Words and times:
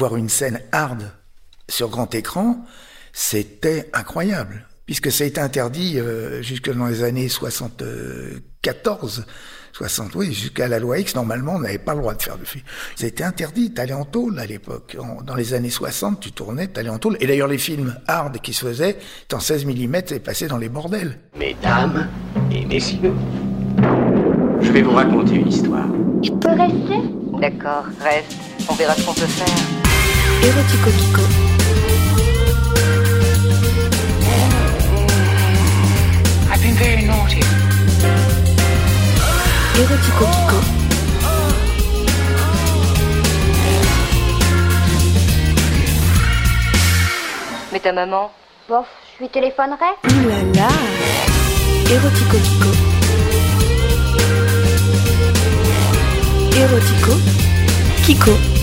voir 0.00 0.16
une 0.16 0.30
scène 0.30 0.60
hard 0.72 1.12
sur 1.68 1.90
grand 1.90 2.14
écran, 2.14 2.64
c'était 3.12 3.90
incroyable, 3.92 4.66
puisque 4.86 5.12
ça 5.12 5.24
a 5.24 5.26
été 5.26 5.42
interdit 5.42 5.98
euh, 5.98 6.40
jusque 6.40 6.72
dans 6.72 6.86
les 6.86 7.02
années 7.02 7.28
74. 7.28 9.26
60, 9.74 10.14
oui, 10.14 10.32
jusqu'à 10.32 10.68
la 10.68 10.78
loi 10.78 11.00
X, 11.00 11.14
normalement, 11.14 11.56
on 11.56 11.58
n'avait 11.58 11.76
pas 11.76 11.92
le 11.92 12.00
droit 12.00 12.14
de 12.14 12.22
faire 12.22 12.38
de 12.38 12.46
film. 12.46 12.64
C'était 12.96 13.24
interdit, 13.24 13.74
t'allais 13.74 13.92
en 13.92 14.06
tôle 14.06 14.38
à 14.38 14.46
l'époque. 14.46 14.96
Dans 15.26 15.34
les 15.34 15.52
années 15.52 15.68
60, 15.68 16.18
tu 16.18 16.32
tournais, 16.32 16.68
t'allais 16.68 16.88
en 16.88 16.98
tôle. 16.98 17.18
Et 17.20 17.26
d'ailleurs, 17.26 17.48
les 17.48 17.58
films 17.58 17.94
hard 18.06 18.38
qui 18.40 18.54
se 18.54 18.64
faisaient, 18.64 18.96
en 19.34 19.40
16 19.40 19.66
mm, 19.66 19.96
et 20.12 20.18
passaient 20.18 20.48
dans 20.48 20.56
les 20.56 20.70
bordels. 20.70 21.18
Mesdames 21.38 22.08
et 22.50 22.64
messieurs, 22.64 23.12
je 24.62 24.72
vais 24.72 24.80
vous 24.80 24.92
raconter 24.92 25.34
une 25.34 25.48
histoire. 25.48 25.88
Je 26.22 26.30
peux 26.30 26.48
rester? 26.48 27.00
D'accord, 27.38 27.84
reste. 28.00 28.38
On 28.70 28.74
verra 28.74 28.94
ce 28.94 29.04
qu'on 29.04 29.14
peut 29.14 29.26
faire. 29.26 29.79
Érotico 30.42 30.90
Pico. 30.90 31.22
I've 36.50 36.62
been 36.62 36.74
very 36.76 37.02
naughty. 37.04 37.40
Érotico 39.78 40.24
Pico. 40.24 40.56
Mais 47.72 47.80
ta 47.80 47.92
maman? 47.92 48.30
Bof, 48.68 48.86
je 49.16 49.24
lui 49.24 49.28
téléphonerai. 49.28 49.92
Ouh 50.04 50.28
là 50.28 50.42
là. 50.54 50.68
Érotico 51.90 52.36
Pico. 52.38 52.70
Érotico 56.56 57.12
Kiko. 58.06 58.59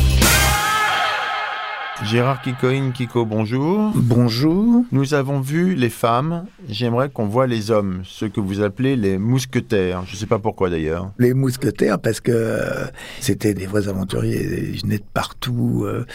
Gérard 2.10 2.42
Kikoïne 2.42 2.94
Kiko, 2.94 3.26
bonjour. 3.26 3.92
Bonjour. 3.94 4.86
Nous 4.94 5.14
avons 5.14 5.42
vu 5.42 5.76
les 5.76 5.90
femmes, 5.90 6.46
j'aimerais 6.70 7.10
qu'on 7.10 7.26
voit 7.26 7.48
les 7.48 7.70
hommes, 7.70 8.02
ceux 8.06 8.30
que 8.30 8.40
vous 8.40 8.62
appelez 8.62 8.96
les 8.96 9.18
mousquetaires. 9.18 10.04
Je 10.06 10.14
ne 10.14 10.18
sais 10.18 10.26
pas 10.26 10.40
pourquoi 10.40 10.70
d'ailleurs. 10.70 11.12
Les 11.20 11.34
mousquetaires, 11.34 12.00
parce 12.00 12.22
que 12.22 12.32
euh, 12.32 12.86
c'était 13.20 13.54
des 13.54 13.66
vrais 13.66 13.90
aventuriers, 13.90 14.72
ils 14.74 14.82
venaient 14.84 15.00
de 15.00 15.04
partout. 15.14 15.84
euh, 15.86 16.06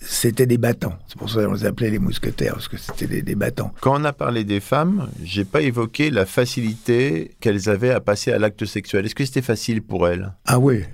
c'était 0.00 0.46
des 0.46 0.56
battants. 0.56 0.94
C'est 1.08 1.18
pour 1.18 1.28
ça 1.28 1.44
qu'on 1.44 1.52
les 1.54 1.64
appelait 1.66 1.90
les 1.90 1.98
mousquetaires, 1.98 2.54
parce 2.54 2.68
que 2.68 2.76
c'était 2.76 3.08
des, 3.08 3.22
des 3.22 3.34
battants. 3.34 3.72
Quand 3.80 4.00
on 4.00 4.04
a 4.04 4.12
parlé 4.12 4.44
des 4.44 4.60
femmes, 4.60 5.08
j'ai 5.24 5.44
pas 5.44 5.62
évoqué 5.62 6.10
la 6.10 6.26
facilité 6.26 7.32
qu'elles 7.40 7.68
avaient 7.68 7.90
à 7.90 8.00
passer 8.00 8.30
à 8.32 8.38
l'acte 8.38 8.64
sexuel. 8.66 9.04
Est-ce 9.04 9.16
que 9.16 9.24
c'était 9.24 9.42
facile 9.42 9.82
pour 9.82 10.06
elles? 10.06 10.32
Ah 10.46 10.60
oui. 10.60 10.84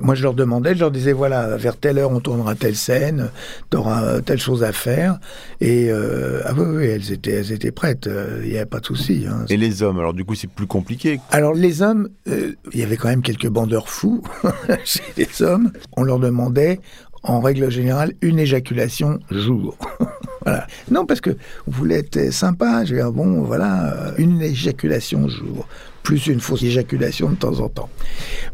Moi, 0.00 0.14
je 0.14 0.22
leur 0.22 0.32
demandais, 0.32 0.74
je 0.74 0.80
leur 0.80 0.90
disais, 0.90 1.12
voilà, 1.12 1.56
vers 1.58 1.76
telle 1.76 1.98
heure, 1.98 2.10
on 2.12 2.20
tournera 2.20 2.54
telle 2.54 2.76
scène, 2.76 3.30
t'auras 3.68 4.05
euh, 4.06 4.20
telle 4.20 4.38
chose 4.38 4.62
à 4.64 4.72
faire. 4.72 5.18
Et, 5.60 5.88
euh, 5.90 6.40
ah 6.44 6.52
oui, 6.56 6.64
oui, 6.76 6.84
elles 6.86 7.12
étaient, 7.12 7.32
elles 7.32 7.52
étaient 7.52 7.72
prêtes. 7.72 8.06
euh, 8.06 8.40
Il 8.44 8.50
n'y 8.50 8.56
avait 8.56 8.66
pas 8.66 8.80
de 8.80 8.86
souci. 8.86 9.24
hein. 9.28 9.44
Et 9.48 9.56
les 9.56 9.82
hommes, 9.82 9.98
alors 9.98 10.14
du 10.14 10.24
coup 10.24 10.34
c'est 10.34 10.50
plus 10.50 10.66
compliqué. 10.66 11.20
Alors 11.30 11.54
les 11.54 11.82
hommes, 11.82 12.08
euh, 12.28 12.52
il 12.72 12.80
y 12.80 12.82
avait 12.82 12.96
quand 12.96 13.08
même 13.08 13.22
quelques 13.22 13.48
bandeurs 13.48 13.88
fous 13.88 14.22
chez 14.84 15.02
les 15.16 15.42
hommes. 15.42 15.72
On 15.96 16.02
leur 16.02 16.18
demandait, 16.18 16.80
en 17.22 17.40
règle 17.40 17.70
générale, 17.70 18.12
une 18.22 18.38
éjaculation 18.38 19.18
jour. 19.30 19.76
voilà. 20.44 20.66
Non, 20.90 21.04
parce 21.06 21.20
que 21.20 21.30
vous 21.30 21.72
voulez 21.78 21.96
être 21.96 22.32
sympa, 22.32 22.84
je 22.84 22.94
vais 22.94 23.00
dire, 23.02 23.12
bon, 23.12 23.42
voilà, 23.42 24.12
une 24.18 24.40
éjaculation 24.42 25.28
jour, 25.28 25.66
plus 26.04 26.28
une 26.28 26.38
fausse 26.40 26.62
éjaculation 26.62 27.30
de 27.30 27.34
temps 27.34 27.58
en 27.58 27.68
temps. 27.68 27.88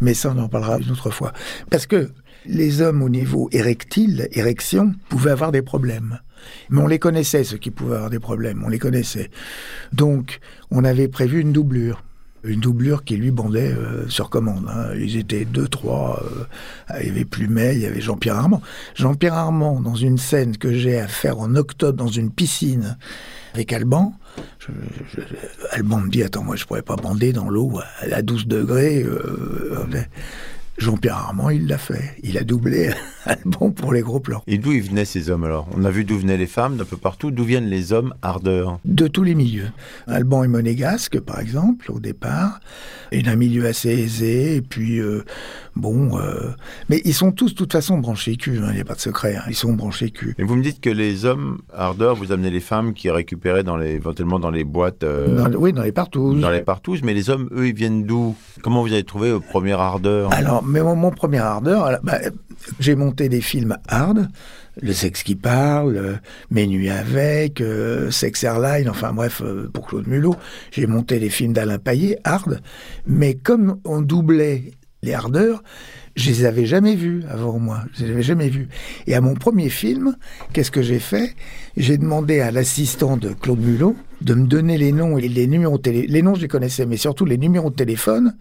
Mais 0.01 0.15
ça, 0.15 0.33
on 0.35 0.39
en 0.41 0.49
parlera 0.49 0.79
une 0.79 0.91
autre 0.91 1.11
fois. 1.11 1.33
Parce 1.71 1.87
que 1.87 2.09
les 2.47 2.81
hommes 2.83 3.03
au 3.03 3.09
niveau 3.09 3.49
érectile, 3.53 4.29
érection, 4.33 4.95
pouvaient 5.09 5.31
avoir 5.31 5.53
des 5.53 5.63
problèmes. 5.63 6.19
Mais 6.71 6.81
on 6.81 6.87
les 6.89 6.99
connaissait, 6.99 7.45
ceux 7.45 7.59
qui 7.59 7.71
pouvaient 7.71 7.95
avoir 7.97 8.11
des 8.11 8.19
problèmes, 8.19 8.63
on 8.65 8.69
les 8.69 8.79
connaissait. 8.81 9.31
Donc, 9.93 10.41
on 10.71 10.85
avait 10.85 11.09
prévu 11.09 11.41
une 11.41 11.53
doublure. 11.53 12.03
Une 12.45 12.59
doublure 12.59 13.05
qui 13.05 13.17
lui 13.17 13.31
bandait 13.31 13.73
euh, 13.73 14.09
sur 14.09 14.29
commande. 14.29 14.67
hein. 14.69 14.89
Ils 14.97 15.17
étaient 15.17 15.45
deux, 15.45 15.69
trois. 15.69 16.21
euh, 16.91 16.99
il 17.01 17.07
y 17.07 17.11
avait 17.11 17.25
Plumet, 17.25 17.77
il 17.77 17.83
y 17.83 17.87
avait 17.87 18.01
Jean-Pierre 18.01 18.35
Armand. 18.35 18.61
Jean-Pierre 18.97 19.35
Armand, 19.35 19.81
dans 19.81 19.95
une 19.95 20.19
scène 20.19 20.57
que 20.57 20.73
j'ai 20.73 20.99
à 20.99 21.07
faire 21.07 21.39
en 21.39 21.55
octobre 21.55 21.97
dans 21.97 22.09
une 22.09 22.33
piscine 22.33 22.97
avec 23.55 23.73
Alban, 23.73 24.15
Alban 25.71 26.01
me 26.01 26.11
dit 26.11 26.25
Attends, 26.25 26.43
moi 26.43 26.57
je 26.57 26.65
pourrais 26.65 26.83
pas 26.83 26.97
bander 26.97 27.33
dans 27.33 27.49
l'eau 27.49 27.79
à, 27.79 28.17
à 28.17 28.23
12 28.23 28.49
degrés. 28.49 29.05
euh, 29.05 29.87
Jean-Pierre 30.83 31.17
Armand, 31.17 31.51
il 31.51 31.67
l'a 31.69 31.79
fait. 31.79 32.17
Il 32.23 32.37
a 32.37 32.43
doublé 32.43 32.91
Alban 33.27 33.71
pour 33.71 33.93
les 33.93 34.01
gros 34.03 34.19
plans. 34.21 34.43
Et 34.49 34.59
d'où 34.59 34.73
ils 34.73 34.83
venaient 34.83 35.05
ces 35.05 35.31
hommes 35.31 35.45
alors? 35.45 35.69
On 35.77 35.85
a 35.85 35.91
vu 35.91 36.05
d'où 36.05 36.19
venaient 36.19 36.37
les 36.37 36.47
femmes, 36.49 36.77
d'un 36.77 36.85
peu 36.85 36.97
partout. 36.97 37.31
D'où 37.31 37.45
viennent 37.45 37.69
les 37.69 37.93
hommes 37.93 38.15
ardeurs? 38.21 38.79
De 38.85 39.07
tous 39.07 39.23
les 39.23 39.35
milieux. 39.37 39.69
Alban 40.09 40.43
est 40.45 40.49
monégasque, 40.49 41.21
par 41.21 41.39
exemple, 41.39 41.91
au 41.93 42.01
départ, 42.01 42.61
et 43.13 43.23
d'un 43.23 43.37
milieu 43.37 43.67
assez 43.67 43.91
aisé, 43.91 44.57
et 44.57 44.61
puis, 44.63 44.99
euh, 44.99 45.23
bon, 45.77 46.19
euh, 46.19 46.51
mais 46.89 47.01
ils 47.05 47.15
sont 47.15 47.31
tous, 47.31 47.51
de 47.53 47.57
toute 47.57 47.73
façon, 47.73 47.99
branchés 47.99 48.37
cul, 48.37 48.59
hein, 48.59 48.69
il 48.71 48.75
n'y 48.75 48.81
a 48.81 48.85
pas 48.85 48.95
de 48.95 49.01
secret, 49.01 49.37
hein, 49.37 49.43
ils 49.49 49.55
sont 49.55 49.73
branchés 49.75 50.11
cul. 50.11 50.35
Et 50.39 50.43
vous 50.43 50.57
me 50.57 50.63
dites 50.63 50.81
que 50.81 50.91
les 50.91 51.25
hommes 51.25 51.59
ardeurs, 51.73 52.17
vous 52.17 52.33
amenez 52.33 52.51
les 52.51 52.61
femmes 52.61 52.93
qui 52.93 53.09
récupéraient 53.11 53.63
dans 53.65 53.77
les, 53.77 53.91
éventuellement 53.93 54.41
dans 54.41 54.51
les 54.51 54.65
boîtes, 54.65 55.05
euh, 55.05 55.49
Dans- 55.49 55.57
oui, 55.59 55.73
dans 55.73 55.83
les 55.83 55.93
partout. 55.93 56.35
dans 56.41 56.51
les 56.51 56.63
partous, 56.63 56.99
mais 57.05 57.15
les 57.15 57.31
hommes, 57.31 57.49
eux, 57.53 57.69
ils 57.69 57.75
viennent 57.75 58.05
d'où? 58.05 58.35
Comment 58.63 58.83
vous 58.83 58.93
avez 58.93 59.05
trouvé 59.05 59.31
vos 59.33 59.41
premières 59.41 59.81
ardeurs? 59.81 60.33
Alors, 60.33 60.63
mais 60.73 60.83
mon, 60.83 61.11
premier 61.11 61.39
ardeur, 61.39 62.01
bah, 62.03 62.19
j'ai 62.81 62.95
monté 62.95 63.29
des 63.29 63.43
films 63.43 63.77
hard, 63.89 64.29
Le 64.81 64.93
sexe 64.95 65.23
qui 65.23 65.35
parle, 65.35 65.97
euh, 65.97 66.15
Mes 66.51 66.67
nuits 66.67 66.89
avec, 66.89 67.61
euh, 67.61 68.11
Sex 68.11 68.43
Airline, 68.43 68.89
enfin 68.89 69.13
bref, 69.13 69.43
euh, 69.45 69.69
pour 69.73 69.87
Claude 69.87 70.09
Mulot, 70.09 70.35
j'ai 70.71 70.87
monté 70.87 71.19
les 71.19 71.29
films 71.29 71.53
d'Alain 71.53 71.79
Payet, 71.79 72.19
hard, 72.25 72.61
mais 73.07 73.35
comme 73.35 73.81
on 73.85 74.01
doublait 74.01 74.73
les 75.03 75.13
hardeurs, 75.13 75.63
je 76.17 76.31
les 76.31 76.45
avais 76.47 76.65
jamais 76.65 76.95
vus 76.95 77.23
avant 77.29 77.59
moi, 77.59 77.81
je 77.95 78.05
les 78.07 78.13
avais 78.13 78.23
jamais 78.23 78.49
vus. 78.49 78.69
Et 79.07 79.15
à 79.15 79.21
mon 79.21 79.35
premier 79.35 79.69
film, 79.69 80.17
qu'est-ce 80.55 80.71
que 80.71 80.83
j'ai 80.83 81.01
fait? 81.01 81.35
J'ai 81.77 81.99
demandé 81.99 82.41
à 82.41 82.51
l'assistant 82.51 83.19
de 83.19 83.31
Claude 83.31 83.61
Mulot 83.61 83.97
de 84.23 84.35
me 84.35 84.47
donner 84.47 84.79
les 84.79 84.93
noms 84.93 85.19
et 85.19 85.29
les 85.29 85.47
numéros 85.47 85.77
de 85.77 85.83
télé. 85.83 86.07
Les 86.07 86.23
noms, 86.23 86.35
je 86.35 86.43
les 86.43 86.49
connaissais, 86.49 86.87
mais 86.87 86.97
surtout 86.97 87.27
les 87.27 87.39
numéros 87.39 87.71
de 87.71 87.75
téléphone 87.75 88.37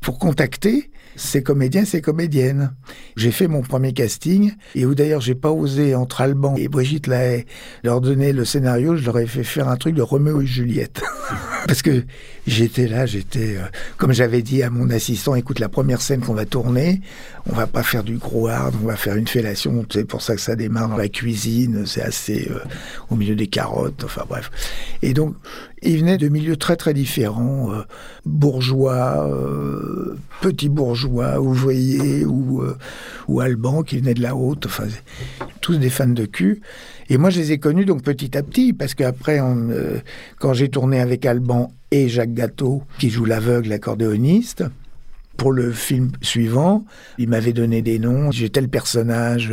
pour 0.00 0.18
contacter 0.18 0.90
ces 1.16 1.42
comédiens, 1.42 1.84
ces 1.84 2.00
comédiennes. 2.00 2.72
J'ai 3.16 3.30
fait 3.30 3.48
mon 3.48 3.62
premier 3.62 3.92
casting 3.92 4.52
et 4.74 4.86
où 4.86 4.94
d'ailleurs 4.94 5.20
j'ai 5.20 5.34
pas 5.34 5.50
osé 5.50 5.94
entre 5.94 6.20
Alban 6.20 6.56
et 6.56 6.68
Brigitte 6.68 7.06
Lahaye 7.06 7.46
leur 7.82 8.00
donner 8.00 8.32
le 8.32 8.44
scénario, 8.44 8.96
je 8.96 9.04
leur 9.04 9.18
ai 9.18 9.26
fait 9.26 9.44
faire 9.44 9.68
un 9.68 9.76
truc 9.76 9.94
de 9.94 10.02
Roméo 10.02 10.40
et 10.40 10.46
Juliette. 10.46 11.02
Parce 11.66 11.82
que 11.82 12.04
j'étais 12.46 12.86
là, 12.86 13.06
j'étais, 13.06 13.56
euh, 13.56 13.66
comme 13.96 14.12
j'avais 14.12 14.42
dit 14.42 14.62
à 14.62 14.70
mon 14.70 14.90
assistant, 14.90 15.34
écoute, 15.34 15.58
la 15.58 15.68
première 15.68 16.00
scène 16.00 16.20
qu'on 16.20 16.34
va 16.34 16.44
tourner, 16.44 17.00
on 17.46 17.54
va 17.54 17.66
pas 17.66 17.82
faire 17.82 18.04
du 18.04 18.18
gros 18.18 18.46
hard, 18.48 18.74
on 18.82 18.86
va 18.86 18.96
faire 18.96 19.16
une 19.16 19.26
fellation, 19.26 19.84
c'est 19.90 20.04
pour 20.04 20.22
ça 20.22 20.36
que 20.36 20.40
ça 20.40 20.54
démarre 20.54 20.88
dans 20.88 20.96
la 20.96 21.08
cuisine, 21.08 21.84
c'est 21.86 22.02
assez 22.02 22.48
euh, 22.50 22.60
au 23.10 23.16
milieu 23.16 23.34
des 23.34 23.48
carottes, 23.48 24.04
enfin 24.04 24.22
bref. 24.28 24.50
Et 25.02 25.12
donc, 25.12 25.34
ils 25.86 25.98
venaient 26.00 26.18
de 26.18 26.28
milieux 26.28 26.56
très 26.56 26.76
très 26.76 26.94
différents, 26.94 27.72
euh, 27.72 27.82
bourgeois, 28.24 29.28
euh, 29.28 30.16
petits 30.40 30.68
bourgeois, 30.68 31.40
ouvriers 31.40 32.24
ou, 32.24 32.62
euh, 32.62 32.76
ou 33.28 33.40
albans 33.40 33.82
qui 33.82 33.98
venaient 33.98 34.14
de 34.14 34.22
la 34.22 34.34
haute, 34.34 34.66
enfin 34.66 34.84
tous 35.60 35.76
des 35.78 35.90
fans 35.90 36.06
de 36.06 36.26
cul. 36.26 36.60
Et 37.08 37.18
moi 37.18 37.30
je 37.30 37.38
les 37.38 37.52
ai 37.52 37.58
connus 37.58 37.84
donc 37.84 38.02
petit 38.02 38.36
à 38.36 38.42
petit, 38.42 38.72
parce 38.72 38.94
qu'après, 38.94 39.40
euh, 39.40 39.98
quand 40.38 40.52
j'ai 40.52 40.68
tourné 40.68 41.00
avec 41.00 41.24
Alban 41.24 41.72
et 41.90 42.08
Jacques 42.08 42.34
Gâteau, 42.34 42.82
qui 42.98 43.10
joue 43.10 43.24
l'aveugle 43.24 43.72
accordéoniste, 43.72 44.64
pour 45.36 45.52
le 45.52 45.72
film 45.72 46.10
suivant, 46.22 46.84
il 47.18 47.28
m'avait 47.28 47.52
donné 47.52 47.82
des 47.82 47.98
noms. 47.98 48.30
J'ai 48.30 48.50
tel 48.50 48.68
personnage. 48.68 49.52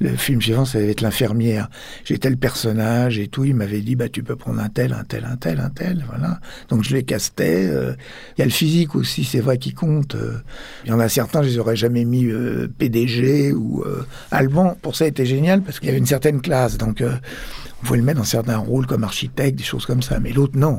Le 0.00 0.16
film 0.16 0.40
suivant, 0.40 0.64
ça 0.64 0.78
devait 0.78 0.92
être 0.92 1.02
l'infirmière. 1.02 1.68
J'ai 2.04 2.16
tel 2.16 2.38
personnage 2.38 3.18
et 3.18 3.28
tout. 3.28 3.44
Il 3.44 3.54
m'avait 3.54 3.80
dit, 3.80 3.96
bah, 3.96 4.08
tu 4.08 4.22
peux 4.22 4.36
prendre 4.36 4.60
un 4.60 4.70
tel, 4.70 4.94
un 4.94 5.04
tel, 5.04 5.26
un 5.30 5.36
tel, 5.36 5.60
un 5.60 5.68
tel. 5.68 6.04
Voilà. 6.08 6.40
Donc, 6.70 6.84
je 6.84 6.94
les 6.94 7.02
castais. 7.02 7.66
Euh, 7.68 7.92
Il 8.36 8.40
y 8.40 8.42
a 8.42 8.46
le 8.46 8.50
physique 8.50 8.94
aussi, 8.94 9.24
c'est 9.24 9.40
vrai, 9.40 9.58
qui 9.58 9.74
compte. 9.74 10.14
Euh, 10.14 10.38
Il 10.84 10.90
y 10.90 10.92
en 10.94 11.00
a 11.00 11.08
certains, 11.10 11.42
je 11.42 11.48
les 11.48 11.58
aurais 11.58 11.76
jamais 11.76 12.06
mis 12.06 12.24
euh, 12.26 12.66
PDG 12.78 13.52
ou 13.52 13.82
euh, 13.84 14.06
Alban. 14.30 14.76
Pour 14.80 14.96
ça, 14.96 15.06
était 15.06 15.26
génial 15.26 15.60
parce 15.62 15.78
qu'il 15.80 15.88
y 15.88 15.90
avait 15.90 15.98
une 15.98 16.06
certaine 16.06 16.40
classe. 16.40 16.78
Donc, 16.78 17.02
on 17.02 17.86
pouvait 17.86 17.98
le 17.98 18.04
mettre 18.04 18.20
dans 18.20 18.24
certains 18.24 18.56
rôles 18.56 18.86
comme 18.86 19.04
architecte, 19.04 19.58
des 19.58 19.64
choses 19.64 19.84
comme 19.84 20.02
ça. 20.02 20.18
Mais 20.18 20.32
l'autre, 20.32 20.56
non. 20.56 20.78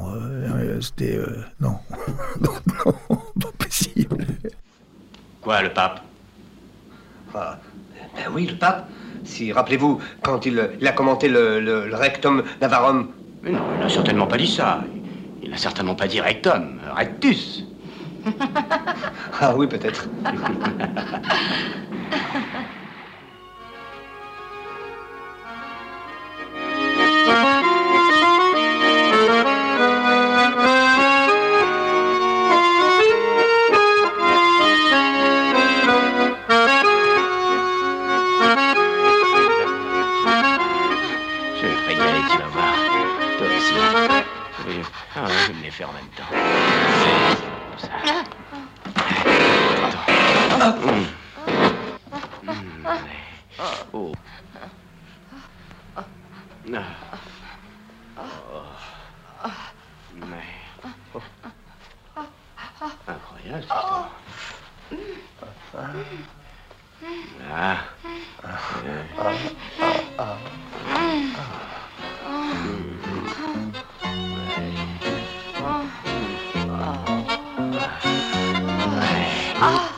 C'était, 0.80 1.20
non. 1.60 1.76
Non. 2.42 3.11
Possible. 3.82 4.28
Quoi, 5.42 5.62
le 5.64 5.70
pape? 5.70 6.02
Ah, 7.34 7.58
ben 8.16 8.26
oui, 8.32 8.46
le 8.46 8.56
pape. 8.56 8.88
Si, 9.24 9.52
rappelez-vous, 9.52 10.00
quand 10.22 10.46
il, 10.46 10.70
il 10.80 10.88
a 10.88 10.92
commenté 10.92 11.30
le, 11.30 11.60
le- 11.60 11.88
le 11.88 11.96
rectum 11.96 12.44
navarum. 12.60 13.08
Mais 13.44 13.52
non, 13.52 13.62
il 13.76 13.80
n'a 13.80 13.90
certainement 13.90 14.28
pas 14.28 14.38
dit 14.38 14.48
ça. 14.48 14.84
Il 15.42 15.50
n'a 15.50 15.58
certainement 15.58 15.96
pas 15.96 16.08
dit 16.08 16.22
rectum, 16.22 16.80
rectus. 16.96 17.64
Ah 19.40 19.56
oui, 19.56 19.68
peut-être. 19.68 20.08
Incroyable, 63.44 63.66
cette 64.90 65.00
histoire. 65.00 65.38
Ah. 79.64 79.91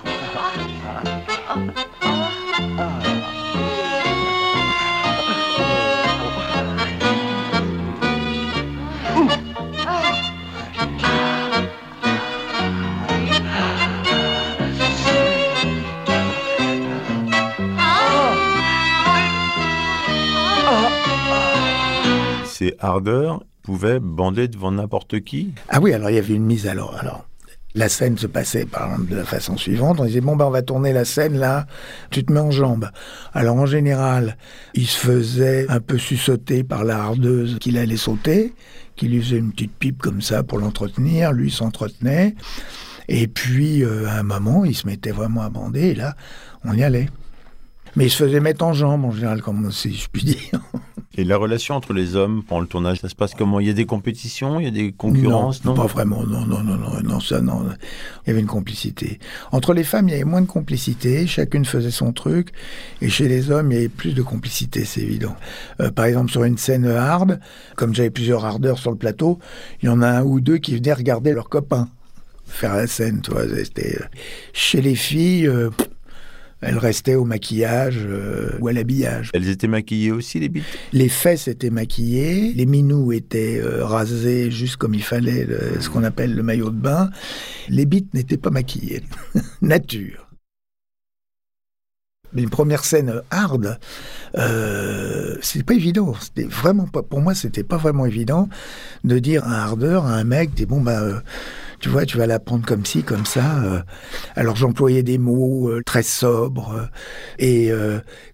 Ces 22.46 22.76
hardeurs 22.80 23.44
pouvaient 23.64 24.00
bander 24.00 24.48
devant 24.48 24.72
n'importe 24.72 25.22
qui? 25.22 25.54
Ah 25.70 25.80
oui, 25.82 25.94
alors 25.94 26.10
il 26.10 26.16
y 26.16 26.20
avait 26.20 26.36
une 26.36 26.46
mise 26.46 26.68
alors. 26.68 26.96
alors 26.96 27.26
la 27.76 27.90
scène 27.90 28.18
se 28.18 28.28
passait 28.28 28.66
de 29.10 29.16
la 29.16 29.24
façon 29.24 29.58
suivante. 29.58 30.00
On 30.00 30.06
disait 30.06 30.22
bon 30.22 30.36
ben 30.36 30.46
on 30.46 30.52
va 30.52 30.62
tourner 30.62 30.94
la 30.94 31.06
scène 31.06 31.38
là, 31.38 31.66
tu 32.12 32.24
te 32.24 32.32
mets 32.32 32.40
en 32.40 32.52
jambe. 32.52 32.90
Alors 33.34 33.56
en 33.56 33.66
général, 33.66 34.38
il 34.76 34.86
se 34.86 34.98
faisait 34.98 35.66
un 35.70 35.80
peu 35.80 35.98
sussauter 35.98 36.64
par 36.64 36.84
la 36.84 37.00
hardeuse 37.00 37.58
qu'il 37.60 37.78
allait 37.78 37.98
sauter, 37.98 38.54
qui 38.96 39.08
lui 39.08 39.22
faisait 39.22 39.38
une 39.38 39.52
petite 39.52 39.74
pipe 39.74 40.02
comme 40.02 40.22
ça 40.22 40.44
pour 40.44 40.60
l'entretenir. 40.60 41.32
Lui 41.32 41.50
s'entretenait. 41.50 42.36
Et 43.08 43.28
puis 43.28 43.84
euh, 43.84 44.08
à 44.08 44.20
un 44.20 44.24
moment, 44.24 44.66
il 44.66 44.76
se 44.76 44.86
mettait 44.86 45.12
vraiment 45.12 45.42
à 45.42 45.50
bander 45.50 45.90
et 45.90 45.96
là, 45.96 46.16
on 46.64 46.74
y 46.74 46.84
allait. 46.84 47.10
Mais 47.96 48.06
il 48.06 48.10
se 48.10 48.24
faisait 48.24 48.40
mettre 48.40 48.66
en 48.66 48.74
jambe 48.74 49.06
en 49.06 49.12
général, 49.12 49.42
comme 49.42 49.72
si 49.72 49.94
je 49.94 50.08
puis 50.12 50.24
dire. 50.24 50.60
Et 51.16 51.24
la 51.24 51.38
relation 51.38 51.76
entre 51.76 51.94
les 51.94 52.16
hommes 52.16 52.42
pendant 52.44 52.62
le 52.62 52.68
tournage, 52.68 53.00
ça 53.00 53.08
se 53.08 53.14
passe 53.14 53.36
comment? 53.36 53.60
Il 53.60 53.68
y 53.68 53.70
a 53.70 53.74
des 53.74 53.86
compétitions, 53.86 54.60
il 54.60 54.64
y 54.64 54.68
a 54.68 54.72
des 54.72 54.92
concurrences, 54.92 55.64
non, 55.64 55.76
Pas 55.76 55.86
vraiment, 55.86 56.24
non, 56.24 56.48
non, 56.48 56.64
non, 56.64 56.76
non, 56.76 57.02
non, 57.04 57.20
ça, 57.20 57.40
non. 57.40 57.64
Il 58.26 58.30
y 58.30 58.32
avait 58.32 58.40
une 58.40 58.48
complicité. 58.48 59.20
Entre 59.52 59.76
les 59.76 59.84
femmes, 59.84 60.10
il 60.10 60.14
y 60.14 60.16
avait 60.16 60.24
moins 60.24 60.42
de 60.42 60.48
complicité, 60.48 61.28
chacune 61.28 61.66
faisait 61.66 61.92
son 61.92 62.14
truc, 62.14 62.50
et 63.00 63.10
chez 63.10 63.28
les 63.28 63.52
hommes, 63.52 63.72
il 63.72 63.76
y 63.76 63.78
avait 63.78 63.90
plus 63.90 64.14
de 64.14 64.24
complicité, 64.24 64.86
c'est 64.86 65.02
évident. 65.02 65.36
Euh, 65.82 65.92
par 65.92 66.06
exemple, 66.06 66.32
sur 66.32 66.46
une 66.46 66.58
scène 66.58 66.88
hard, 66.88 67.40
comme 67.76 67.94
j'avais 67.94 68.10
plusieurs 68.10 68.44
hardeurs 68.44 68.80
sur 68.80 68.90
le 68.90 68.98
plateau, 68.98 69.38
il 69.84 69.86
y 69.86 69.90
en 69.90 70.02
a 70.02 70.08
un 70.08 70.24
ou 70.24 70.42
deux 70.42 70.58
qui 70.58 70.76
venaient 70.76 70.94
regarder 70.94 71.34
leurs 71.34 71.50
copains 71.50 71.90
faire 72.46 72.76
la 72.76 72.88
scène, 72.88 73.22
tu 73.22 73.32
vois. 73.32 73.42
Euh, 73.42 73.64
Chez 74.54 74.82
les 74.82 74.96
filles, 74.96 75.48
euh, 75.48 75.70
pff, 75.70 75.88
elles 76.66 76.78
restaient 76.78 77.16
au 77.16 77.26
maquillage 77.26 78.00
euh, 78.06 78.58
ou 78.60 78.68
à 78.68 78.74
l'habillage. 78.74 79.30
Elles 79.34 79.50
étaient 79.50 79.68
maquillées 79.68 80.12
aussi, 80.12 80.40
les 80.40 80.50
bites? 80.50 80.64
Les 80.92 81.10
fesses 81.10 81.48
étaient 81.48 81.70
maquillées, 81.70 82.54
les 82.54 82.66
minous 82.66 83.12
étaient 83.12 83.60
euh, 83.62 83.86
rasés 83.86 84.50
juste 84.52 84.78
comme 84.78 84.94
il 84.94 85.04
fallait, 85.04 85.46
le- 85.46 85.80
ce 85.80 85.90
qu'on 85.90 86.04
appelle 86.04 86.34
le 86.36 86.44
maillot 86.44 86.70
de 86.70 86.78
bain. 86.80 87.10
Les 87.70 87.86
bites 87.86 88.14
n'étaient 88.14 88.38
pas 88.38 88.50
maquillées. 88.50 89.04
Nature. 89.62 90.28
Une 92.36 92.50
première 92.50 92.84
scène 92.84 93.22
hard, 93.30 93.78
euh, 94.40 95.36
c'était 95.42 95.64
pas 95.64 95.76
évident. 95.76 96.16
C'était 96.20 96.46
vraiment 96.50 96.88
pas, 96.88 97.04
pour 97.04 97.22
moi, 97.22 97.36
c'était 97.36 97.64
pas 97.64 97.78
vraiment 97.78 98.08
évident 98.08 98.50
de 99.04 99.20
dire 99.20 99.44
à 99.44 99.50
un 99.50 99.60
hardeur, 99.66 100.06
à 100.08 100.16
un 100.16 100.24
mec, 100.24 100.52
dis 100.56 100.66
bon 100.66 100.82
bah, 100.82 101.00
euh, 101.00 101.20
tu 101.84 101.90
vois, 101.90 102.06
tu 102.06 102.18
vas 102.18 102.28
la 102.28 102.40
prendre 102.40 102.66
comme 102.66 102.86
ci, 102.86 103.04
comme 103.04 103.26
ça. 103.26 103.62
euh. 103.62 103.82
Alors 104.38 104.56
j'employais 104.56 105.04
des 105.04 105.18
mots 105.18 105.70
euh, 105.70 105.82
très 105.86 106.02
sobres 106.02 106.74
euh, 106.78 106.88
et 107.40 107.72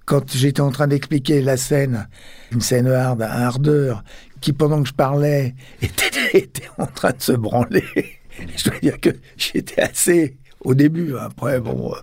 quand 0.06 0.32
j'étais 0.32 0.62
en 0.62 0.70
train 0.70 0.86
d'expliquer 0.86 1.42
la 1.42 1.58
scène, 1.58 2.08
une 2.52 2.62
scène 2.62 2.86
hard, 2.86 3.24
un 3.24 3.26
hardeur, 3.26 4.04
qui 4.40 4.54
pendant 4.54 4.84
que 4.84 4.90
je 4.90 4.94
parlais 4.94 5.56
était, 5.82 6.38
était 6.38 6.70
en 6.78 6.86
train 6.86 7.10
de 7.10 7.22
se 7.22 7.32
branler. 7.32 7.84
Je 8.56 8.70
dois 8.70 8.80
dire 8.80 9.02
que 9.02 9.10
j'étais 9.36 9.82
assez 9.82 10.38
au 10.64 10.76
début. 10.76 11.18
Après, 11.18 11.60
bon, 11.60 11.94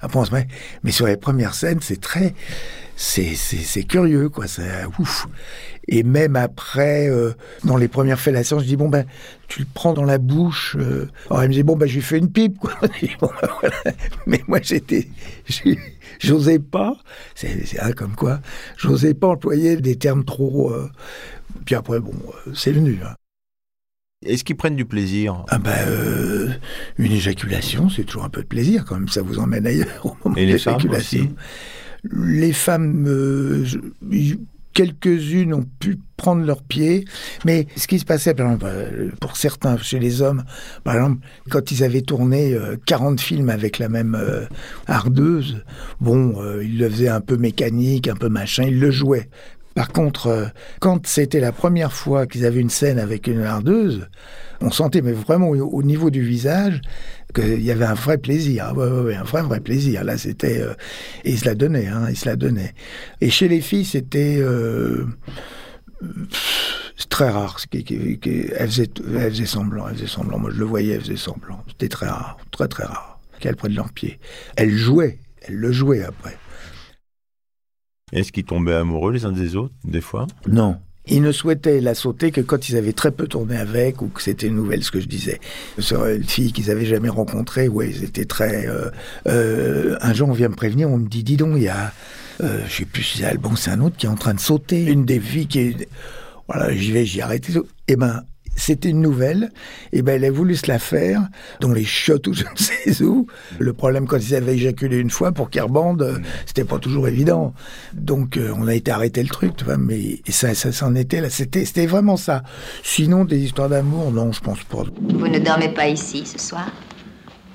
après 0.00 0.18
on 0.20 0.24
se 0.24 0.32
met. 0.32 0.46
Mais 0.84 0.92
sur 0.92 1.06
les 1.06 1.16
premières 1.16 1.54
scènes, 1.54 1.80
c'est 1.82 2.00
très, 2.00 2.32
c'est, 2.96 3.84
curieux, 3.84 4.28
quoi. 4.28 4.46
C'est 4.46 4.84
ouf. 4.98 5.26
Et 5.88 6.02
même 6.04 6.36
après, 6.36 7.08
euh, 7.08 7.32
dans 7.64 7.76
les 7.76 7.88
premières 7.88 8.20
fellations, 8.20 8.60
je 8.60 8.64
dis 8.64 8.76
bon 8.76 8.88
ben, 8.88 9.04
tu 9.48 9.60
le 9.60 9.66
prends 9.74 9.92
dans 9.92 10.04
la 10.04 10.18
bouche. 10.18 10.76
euh. 10.78 11.08
Alors 11.28 11.42
elle 11.42 11.48
me 11.48 11.54
dit 11.54 11.62
bon 11.64 11.76
ben, 11.76 11.88
je 11.88 11.94
lui 11.94 12.02
fais 12.02 12.18
une 12.18 12.30
pipe, 12.30 12.58
quoi. 12.58 12.72
Bon, 13.20 13.30
ben, 13.40 13.48
voilà. 13.60 13.76
Mais 14.26 14.40
moi, 14.46 14.60
j'étais, 14.62 15.08
j'ai- 15.46 15.78
j'osais 16.20 16.60
pas. 16.60 16.94
C'est, 17.34 17.66
c'est 17.66 17.78
ah, 17.80 17.92
comme 17.92 18.14
quoi, 18.14 18.40
j'osais 18.76 19.14
pas 19.14 19.28
employer 19.28 19.76
des 19.76 19.96
termes 19.96 20.24
trop. 20.24 20.70
euh, 20.72 20.88
Puis 21.64 21.74
après, 21.74 21.98
bon, 21.98 22.14
c'est 22.54 22.72
venu. 22.72 22.98
hein. 23.04 23.14
Est-ce 24.24 24.44
qu'ils 24.44 24.56
prennent 24.56 24.76
du 24.76 24.84
plaisir? 24.84 25.44
Ah 25.48 25.58
bah, 25.58 25.72
euh, 25.88 26.48
une 26.96 27.10
éjaculation, 27.10 27.88
c'est 27.90 28.04
toujours 28.04 28.22
un 28.22 28.28
peu 28.28 28.42
de 28.42 28.46
plaisir 28.46 28.84
quand 28.84 28.94
même, 28.94 29.08
ça 29.08 29.20
vous 29.20 29.40
emmène 29.40 29.66
ailleurs 29.66 30.06
au 30.06 30.16
moment 30.22 30.36
Et 30.36 30.46
de 30.46 30.52
l'éjaculation. 30.52 31.28
Les 32.10 32.52
femmes, 32.52 33.04
euh, 33.06 33.64
quelques-unes 34.72 35.54
ont 35.54 35.66
pu 35.78 35.98
prendre 36.16 36.44
leurs 36.44 36.62
pieds, 36.62 37.04
mais 37.44 37.66
ce 37.76 37.86
qui 37.86 37.98
se 37.98 38.04
passait, 38.04 38.34
par 38.34 38.46
exemple, 38.46 38.64
euh, 38.66 39.10
pour 39.20 39.36
certains, 39.36 39.76
chez 39.78 39.98
les 39.98 40.22
hommes, 40.22 40.44
par 40.84 40.94
exemple, 40.94 41.26
quand 41.50 41.70
ils 41.70 41.84
avaient 41.84 42.02
tourné 42.02 42.54
euh, 42.54 42.76
40 42.86 43.20
films 43.20 43.50
avec 43.50 43.78
la 43.78 43.88
même 43.88 44.16
euh, 44.18 44.46
hardeuse, 44.86 45.62
bon, 46.00 46.40
euh, 46.40 46.64
ils 46.64 46.78
le 46.78 46.88
faisaient 46.88 47.08
un 47.08 47.20
peu 47.20 47.36
mécanique, 47.36 48.08
un 48.08 48.16
peu 48.16 48.28
machin, 48.28 48.64
ils 48.64 48.80
le 48.80 48.90
jouaient. 48.90 49.28
Par 49.74 49.88
contre, 49.88 50.26
euh, 50.26 50.46
quand 50.80 51.06
c'était 51.06 51.40
la 51.40 51.52
première 51.52 51.92
fois 51.92 52.26
qu'ils 52.26 52.44
avaient 52.44 52.60
une 52.60 52.70
scène 52.70 52.98
avec 52.98 53.26
une 53.26 53.42
hardeuse, 53.42 54.08
on 54.60 54.70
sentait, 54.70 55.02
mais 55.02 55.12
vraiment 55.12 55.48
au 55.48 55.82
niveau 55.82 56.10
du 56.10 56.22
visage, 56.22 56.80
qu'il 57.32 57.62
y 57.62 57.70
avait 57.70 57.84
un 57.84 57.94
vrai 57.94 58.18
plaisir. 58.18 58.66
Ah 58.68 58.74
Ouais, 58.74 58.86
ouais, 58.88 59.00
ouais, 59.02 59.14
un 59.16 59.22
vrai, 59.24 59.42
vrai 59.42 59.60
plaisir. 59.60 60.04
Là, 60.04 60.18
c'était. 60.18 60.60
euh, 60.60 60.74
et 61.24 61.30
ils 61.32 61.38
se 61.38 61.44
la 61.44 61.54
donnaient, 61.54 61.86
hein, 61.88 62.06
ils 62.10 62.16
se 62.16 62.26
la 62.26 62.36
donnaient. 62.36 62.74
Et 63.20 63.30
chez 63.30 63.48
les 63.48 63.60
filles, 63.60 63.84
c'était. 63.84 64.36
euh, 64.38 65.04
c'est 66.96 67.08
très 67.08 67.30
rare. 67.30 67.56
qui- 67.70 67.84
qui- 67.84 68.18
qui- 68.18 68.46
elles 68.56 68.70
faisaient 68.70 69.46
semblant, 69.46 69.86
semblant. 70.06 70.38
Moi, 70.38 70.50
je 70.52 70.58
le 70.58 70.64
voyais, 70.64 70.94
elles 70.94 71.00
faisaient 71.02 71.16
semblant. 71.16 71.62
C'était 71.68 71.88
très 71.88 72.06
rare, 72.08 72.36
très, 72.50 72.68
très 72.68 72.84
rare 72.84 73.20
qu'elles 73.40 73.56
prennent 73.56 73.74
leurs 73.74 73.92
pieds. 73.92 74.18
Elles 74.56 74.76
jouaient, 74.76 75.18
elles 75.42 75.56
le 75.56 75.72
jouaient 75.72 76.02
après. 76.04 76.36
Est-ce 78.12 78.30
qu'ils 78.30 78.44
tombaient 78.44 78.74
amoureux 78.74 79.12
les 79.12 79.24
uns 79.24 79.32
des 79.32 79.56
autres, 79.56 79.74
des 79.84 80.00
fois? 80.02 80.26
Non. 80.46 80.78
Ils 81.06 81.20
ne 81.20 81.32
souhaitaient 81.32 81.80
la 81.80 81.94
sauter 81.94 82.30
que 82.30 82.40
quand 82.40 82.68
ils 82.68 82.76
avaient 82.76 82.92
très 82.92 83.10
peu 83.10 83.26
tourné 83.26 83.56
avec 83.56 84.02
ou 84.02 84.08
que 84.08 84.22
c'était 84.22 84.46
une 84.46 84.54
nouvelle, 84.54 84.84
ce 84.84 84.90
que 84.90 85.00
je 85.00 85.08
disais. 85.08 85.40
Sur 85.78 86.06
une 86.06 86.22
fille 86.24 86.52
qu'ils 86.52 86.70
avaient 86.70 86.86
jamais 86.86 87.08
rencontrée, 87.08 87.68
ouais, 87.68 87.90
ils 87.90 88.04
étaient 88.04 88.24
très. 88.24 88.66
euh, 88.68 88.90
euh, 89.26 89.96
un 90.00 90.14
jour, 90.14 90.28
on 90.28 90.32
vient 90.32 90.48
me 90.48 90.54
prévenir, 90.54 90.88
on 90.90 90.98
me 90.98 91.08
dit, 91.08 91.24
dis 91.24 91.36
donc, 91.36 91.54
il 91.56 91.64
y 91.64 91.68
a, 91.68 91.92
euh, 92.42 92.60
je 92.68 92.76
sais 92.76 92.84
plus 92.84 93.02
si 93.02 93.18
c'est 93.18 93.24
Alban, 93.24 93.56
c'est 93.56 93.70
un 93.70 93.80
autre 93.80 93.96
qui 93.96 94.06
est 94.06 94.10
en 94.10 94.14
train 94.14 94.34
de 94.34 94.40
sauter. 94.40 94.84
Une 94.84 95.04
des 95.04 95.18
filles 95.18 95.48
qui 95.48 95.58
est, 95.58 95.88
voilà, 96.48 96.72
j'y 96.72 96.92
vais, 96.92 97.04
j'y 97.04 97.20
arrête. 97.20 97.48
et. 97.50 97.54
Eh 97.88 97.96
ben, 97.96 98.22
c'était 98.56 98.90
une 98.90 99.00
nouvelle. 99.00 99.50
Et 99.92 100.02
ben, 100.02 100.16
elle 100.16 100.24
a 100.24 100.30
voulu 100.30 100.56
se 100.56 100.66
la 100.66 100.78
faire 100.78 101.22
dans 101.60 101.72
les 101.72 101.84
chiottes 101.84 102.26
ou 102.26 102.34
je 102.34 102.44
ne 102.44 102.56
sais 102.56 103.02
où. 103.02 103.26
Le 103.58 103.72
problème, 103.72 104.06
quand 104.06 104.18
ils 104.18 104.34
avaient 104.34 104.54
éjaculé 104.54 104.98
une 104.98 105.10
fois 105.10 105.32
pour 105.32 105.50
qu'ils 105.50 105.62
rebandent, 105.62 106.02
euh, 106.02 106.18
c'était 106.46 106.64
pas 106.64 106.78
toujours 106.78 107.08
évident. 107.08 107.54
Donc, 107.92 108.36
euh, 108.36 108.52
on 108.56 108.66
a 108.66 108.74
été 108.74 108.90
arrêter 108.90 109.22
le 109.22 109.28
truc, 109.28 109.56
tu 109.56 109.64
vois. 109.64 109.78
Mais 109.78 110.20
et 110.26 110.32
ça, 110.32 110.54
ça 110.54 110.72
s'en 110.72 110.94
était 110.94 111.20
là. 111.20 111.30
C'était, 111.30 111.64
c'était 111.64 111.86
vraiment 111.86 112.16
ça. 112.16 112.42
Sinon, 112.82 113.24
des 113.24 113.38
histoires 113.38 113.68
d'amour, 113.68 114.12
non, 114.12 114.32
je 114.32 114.40
pense 114.40 114.62
pas. 114.64 114.84
Vous 115.00 115.28
ne 115.28 115.38
dormez 115.38 115.70
pas 115.70 115.88
ici 115.88 116.24
ce 116.26 116.38
soir? 116.38 116.70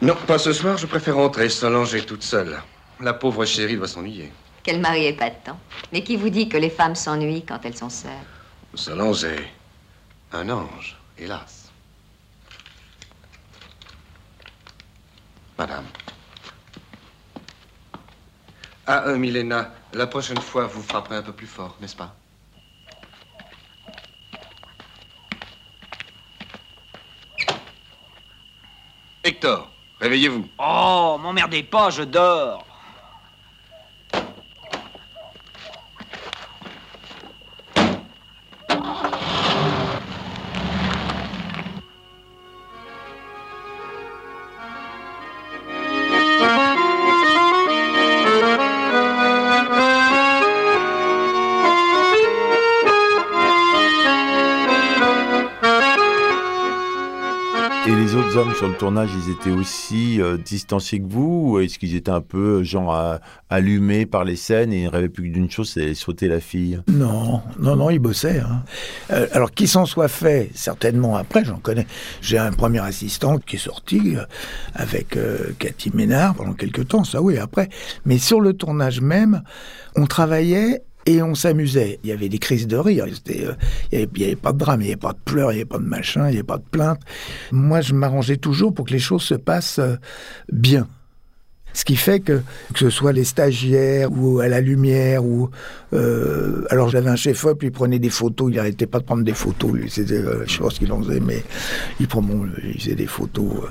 Non, 0.02 0.16
pas 0.28 0.38
ce 0.38 0.54
soir, 0.54 0.78
je 0.78 0.86
préfère 0.86 1.16
rentrer. 1.16 1.50
Solange 1.50 1.96
est 1.96 2.06
toute 2.06 2.24
seule. 2.24 2.58
La 3.02 3.14
pauvre 3.14 3.46
chérie 3.46 3.78
doit 3.78 3.88
s'ennuyer. 3.88 4.32
Quel 4.64 4.80
mari 4.82 5.06
est 5.06 5.14
pas 5.14 5.30
de 5.30 5.36
temps? 5.46 5.60
Mais 5.94 6.04
qui 6.04 6.18
vous 6.18 6.30
dit 6.30 6.50
que 6.50 6.58
les 6.58 6.70
femmes 6.70 6.96
s'ennuient 6.96 7.46
quand 7.48 7.60
elles 7.64 7.78
sont 7.78 7.90
seules? 7.90 8.12
Solange 8.74 9.24
est 9.24 9.40
un 10.32 10.50
ange, 10.50 10.98
hélas. 11.18 11.72
Madame. 15.58 15.86
Ah, 18.86 19.04
euh, 19.08 19.18
Milena, 19.18 19.74
la 19.94 20.08
prochaine 20.08 20.40
fois, 20.40 20.66
vous 20.68 20.82
frapperez 20.82 21.18
un 21.18 21.24
peu 21.24 21.34
plus 21.34 21.48
fort, 21.48 21.76
n'est-ce 21.82 21.96
pas? 21.96 22.16
Hector, 29.24 29.70
réveillez-vous. 30.00 30.48
Oh, 30.60 31.18
m'emmerdez 31.20 31.64
pas, 31.64 31.90
je 31.90 32.04
dors. 32.04 32.67
Sur 58.56 58.68
le 58.68 58.76
tournage, 58.76 59.10
ils 59.26 59.32
étaient 59.32 59.50
aussi 59.52 60.22
euh, 60.22 60.38
distanciés 60.38 61.00
que 61.00 61.08
vous 61.08 61.54
Ou 61.54 61.60
est-ce 61.60 61.80
qu'ils 61.80 61.96
étaient 61.96 62.12
un 62.12 62.22
peu, 62.22 62.62
genre, 62.62 62.94
à- 62.94 63.20
allumés 63.50 64.06
par 64.06 64.24
les 64.26 64.36
scènes 64.36 64.72
et 64.72 64.82
ils 64.82 64.84
ne 64.86 64.90
rêvaient 64.90 65.10
plus 65.10 65.30
que 65.30 65.34
d'une 65.34 65.50
chose, 65.50 65.72
c'est 65.74 65.96
sauter 65.96 66.28
la 66.28 66.40
fille? 66.40 66.80
Non, 66.88 67.42
non, 67.60 67.76
non, 67.76 67.90
il 67.90 67.98
bossait. 67.98 68.40
hein. 68.40 68.62
Euh, 69.12 69.26
alors 69.32 69.50
qu'il 69.52 69.68
s'en 69.68 69.88
soit 69.88 70.08
fait, 70.08 70.52
certainement 70.54 71.16
après, 71.16 71.44
j'en 71.46 71.58
connais. 71.58 71.88
J'ai 72.22 72.38
un 72.38 72.52
premier 72.52 72.80
assistant 72.80 73.40
qui 73.40 73.56
est 73.56 73.60
sorti 73.60 74.16
euh, 74.16 74.22
avec 74.76 75.18
euh, 75.18 75.54
Cathy 75.58 75.90
Ménard 75.96 76.36
pendant 76.36 76.54
quelques 76.54 76.88
temps, 76.90 77.04
ça 77.04 77.22
oui, 77.24 77.40
après. 77.40 77.70
Mais 78.06 78.20
sur 78.20 78.40
le 78.40 78.54
tournage 78.54 79.02
même, 79.02 79.42
on 79.96 80.06
travaillait 80.06 80.84
et 81.08 81.24
on 81.24 81.34
s'amusait. 81.34 82.00
Il 82.04 82.10
y 82.10 82.14
avait 82.14 82.30
des 82.30 82.38
crises 82.38 82.68
de 82.68 82.78
rire. 82.78 83.06
Euh, 83.06 83.56
il 83.92 84.08
n'y 84.16 84.24
avait 84.26 84.36
pas 84.36 84.52
de 84.52 84.58
drame, 84.58 84.82
il 84.82 84.86
n'y 84.86 84.90
avait 84.92 84.98
pas 84.98 85.14
de 85.14 85.20
pleurs, 85.26 85.52
il 85.52 85.56
n'y 85.56 85.62
avait 85.62 85.70
pas 85.70 85.80
de 85.80 85.84
machin, 85.84 86.28
il 86.28 86.32
n'y 86.32 86.38
avait 86.38 86.44
pas 86.44 86.58
de 86.58 86.66
plainte. 86.70 87.00
Moi, 87.52 87.82
je 87.82 87.94
m'arrangeais 87.94 88.38
toujours 88.38 88.74
pour 88.74 88.86
que 88.86 88.92
les 88.92 89.00
choses 89.00 89.24
se 89.24 89.34
passent 89.36 89.80
euh, 89.80 89.96
bien. 90.52 90.88
Ce 91.74 91.86
qui 91.86 91.96
fait 91.96 92.20
que, 92.20 92.42
que 92.74 92.80
ce 92.80 92.90
soit 92.90 93.14
les 93.14 93.24
stagiaires 93.24 94.12
ou 94.12 94.40
à 94.40 94.48
la 94.48 94.62
lumière 94.62 95.24
ou 95.24 95.50
euh, 95.94 96.66
alors 96.72 96.90
j'avais 96.90 97.10
un 97.10 97.16
chef-op, 97.16 97.62
il 97.62 97.72
prenait 97.72 98.00
des 98.00 98.10
photos, 98.10 98.50
il 98.52 98.56
n'arrêtait 98.56 98.88
pas 98.88 99.00
de 99.00 99.04
prendre 99.04 99.24
des 99.24 99.34
photos, 99.34 99.72
lui, 99.74 99.84
euh, 100.00 100.44
je 100.48 100.54
sais 100.54 100.60
pas 100.60 100.70
ce 100.72 100.80
qu'il 100.80 100.92
en 100.92 101.02
faisait, 101.04 101.20
mais 101.20 101.44
il, 102.00 102.08
il 102.64 102.80
faisait 102.82 102.96
des 102.96 103.06
photos. 103.06 103.52
euh. 103.64 103.68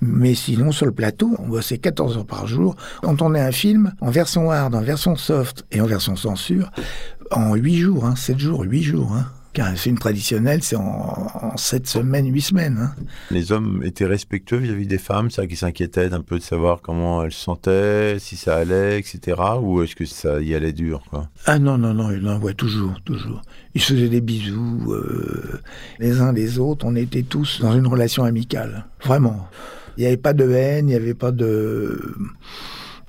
Mais 0.00 0.34
sinon, 0.34 0.72
sur 0.72 0.86
le 0.86 0.92
plateau, 0.92 1.36
on 1.38 1.48
bossait 1.48 1.78
14 1.78 2.16
heures 2.16 2.26
par 2.26 2.46
jour. 2.48 2.74
On 3.04 3.14
tournait 3.14 3.40
un 3.40 3.52
film 3.52 3.92
en 4.00 4.10
version 4.10 4.50
hard, 4.50 4.74
en 4.74 4.80
version 4.80 5.14
soft 5.14 5.64
et 5.70 5.80
en 5.80 5.86
version 5.86 6.16
censure 6.16 6.70
en 7.30 7.54
8 7.54 7.76
jours, 7.78 8.04
hein, 8.06 8.16
7 8.16 8.38
jours, 8.38 8.62
8 8.62 8.82
jours. 8.82 9.12
Hein. 9.12 9.26
Car 9.52 9.66
un 9.66 9.74
film 9.74 9.98
traditionnel, 9.98 10.62
c'est 10.62 10.76
en, 10.76 10.82
en 10.82 11.56
7 11.58 11.86
semaines, 11.86 12.32
8 12.32 12.40
semaines. 12.40 12.78
Hein. 12.80 13.02
Les 13.30 13.52
hommes 13.52 13.82
étaient 13.84 14.06
respectueux 14.06 14.56
vis-à-vis 14.56 14.86
des 14.86 14.96
femmes, 14.98 15.30
c'est-à-dire 15.30 15.50
qu'ils 15.50 15.58
s'inquiétaient 15.58 16.12
un 16.14 16.22
peu 16.22 16.38
de 16.38 16.42
savoir 16.42 16.80
comment 16.80 17.22
elles 17.22 17.32
se 17.32 17.44
sentaient, 17.44 18.18
si 18.18 18.36
ça 18.36 18.56
allait, 18.56 18.98
etc. 18.98 19.40
Ou 19.60 19.82
est-ce 19.82 19.94
que 19.94 20.06
ça 20.06 20.40
y 20.40 20.54
allait 20.54 20.72
dur 20.72 21.02
quoi? 21.10 21.28
Ah 21.44 21.58
non, 21.58 21.76
non, 21.76 21.92
non, 21.92 22.08
non, 22.08 22.38
ouais, 22.38 22.54
toujours, 22.54 23.02
toujours. 23.04 23.42
Ils 23.74 23.82
se 23.82 23.92
faisaient 23.92 24.08
des 24.08 24.22
bisous, 24.22 24.90
euh, 24.90 25.60
les 25.98 26.20
uns 26.20 26.32
les 26.32 26.58
autres, 26.58 26.86
on 26.86 26.96
était 26.96 27.22
tous 27.22 27.60
dans 27.60 27.76
une 27.76 27.86
relation 27.86 28.24
amicale, 28.24 28.86
vraiment. 29.04 29.48
Il 29.98 30.00
n'y 30.00 30.06
avait 30.06 30.16
pas 30.16 30.32
de 30.32 30.50
haine, 30.50 30.88
il 30.88 30.92
n'y 30.92 30.96
avait 30.96 31.14
pas 31.14 31.32
de... 31.32 32.16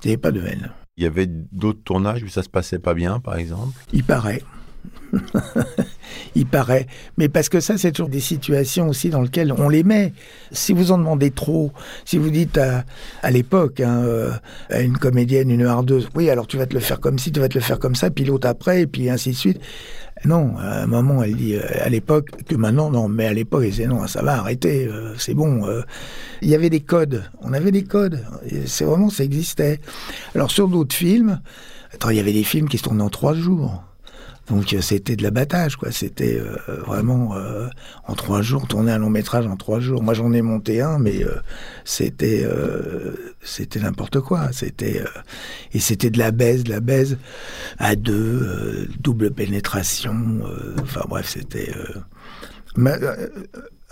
Il 0.02 0.08
n'y 0.08 0.12
avait 0.12 0.20
pas 0.20 0.32
de 0.32 0.42
haine. 0.42 0.70
Il 0.98 1.04
y 1.04 1.06
avait 1.06 1.26
d'autres 1.26 1.82
tournages 1.82 2.22
où 2.22 2.28
ça 2.28 2.42
se 2.42 2.50
passait 2.50 2.78
pas 2.78 2.92
bien, 2.92 3.18
par 3.18 3.36
exemple? 3.36 3.72
Il 3.94 4.04
paraît. 4.04 4.42
Il 6.34 6.46
paraît. 6.46 6.86
Mais 7.16 7.28
parce 7.28 7.48
que 7.48 7.60
ça, 7.60 7.78
c'est 7.78 7.92
toujours 7.92 8.08
des 8.08 8.20
situations 8.20 8.88
aussi 8.88 9.10
dans 9.10 9.22
lesquelles 9.22 9.52
on 9.52 9.68
les 9.68 9.82
met. 9.82 10.12
Si 10.52 10.72
vous 10.72 10.92
en 10.92 10.98
demandez 10.98 11.30
trop, 11.30 11.72
si 12.04 12.18
vous 12.18 12.30
dites 12.30 12.58
à, 12.58 13.30
l'époque 13.30 13.80
hein, 13.80 14.02
euh, 14.04 14.30
à 14.70 14.80
une 14.80 14.98
comédienne, 14.98 15.50
une 15.50 15.64
hardeuse, 15.64 16.08
oui, 16.14 16.30
alors 16.30 16.46
tu 16.46 16.56
vas 16.56 16.66
te 16.66 16.74
le 16.74 16.80
faire 16.80 17.00
comme 17.00 17.18
ci, 17.18 17.32
tu 17.32 17.40
vas 17.40 17.48
te 17.48 17.54
le 17.54 17.60
faire 17.60 17.78
comme 17.78 17.94
ça, 17.94 18.10
puis 18.10 18.24
l'autre 18.24 18.48
après, 18.48 18.82
et 18.82 18.86
puis 18.86 19.10
ainsi 19.10 19.30
de 19.30 19.36
suite. 19.36 19.60
Non, 20.24 20.54
moment, 20.86 21.22
elle 21.22 21.36
dit 21.36 21.56
euh, 21.56 21.62
à 21.80 21.88
l'époque 21.88 22.30
que 22.48 22.54
maintenant, 22.54 22.90
non, 22.90 23.08
mais 23.08 23.26
à 23.26 23.34
l'époque, 23.34 23.62
elle 23.64 23.70
disait 23.70 23.86
non, 23.86 24.06
ça 24.06 24.22
va, 24.22 24.38
arrêtez, 24.38 24.86
euh, 24.86 25.14
c'est 25.18 25.34
bon. 25.34 25.62
Il 26.40 26.48
y 26.48 26.54
avait 26.54 26.70
des 26.70 26.80
codes, 26.80 27.24
on 27.42 27.52
avait 27.52 27.72
des 27.72 27.84
codes. 27.84 28.24
C'est 28.66 28.84
vraiment, 28.84 29.10
ça 29.10 29.24
existait. 29.24 29.80
Alors 30.34 30.50
sur 30.50 30.68
d'autres 30.68 30.94
films, 30.94 31.40
attends, 31.92 32.10
il 32.10 32.16
y 32.16 32.20
avait 32.20 32.32
des 32.32 32.44
films 32.44 32.68
qui 32.68 32.78
se 32.78 32.84
tournaient 32.84 33.02
en 33.02 33.10
trois 33.10 33.34
jours. 33.34 33.82
Donc 34.48 34.74
euh, 34.74 34.80
c'était 34.80 35.16
de 35.16 35.22
l'abattage, 35.22 35.76
quoi. 35.76 35.90
C'était 35.90 36.38
euh, 36.38 36.56
vraiment 36.86 37.34
euh, 37.36 37.68
en 38.06 38.14
trois 38.14 38.42
jours, 38.42 38.66
tourner 38.66 38.92
un 38.92 38.98
long 38.98 39.10
métrage 39.10 39.46
en 39.46 39.56
trois 39.56 39.80
jours. 39.80 40.02
Moi 40.02 40.12
j'en 40.14 40.32
ai 40.32 40.42
monté 40.42 40.82
un, 40.82 40.98
mais 40.98 41.24
euh, 41.24 41.36
c'était 41.84 42.42
euh, 42.44 43.34
c'était 43.42 43.80
n'importe 43.80 44.20
quoi. 44.20 44.50
C'était 44.52 45.00
euh, 45.00 45.20
et 45.72 45.80
c'était 45.80 46.10
de 46.10 46.18
la 46.18 46.30
baise, 46.30 46.64
de 46.64 46.70
la 46.70 46.80
baise 46.80 47.16
à 47.78 47.96
deux, 47.96 48.88
double 49.00 49.30
pénétration. 49.30 50.14
Enfin 50.82 51.04
bref, 51.08 51.28
c'était. 51.28 51.72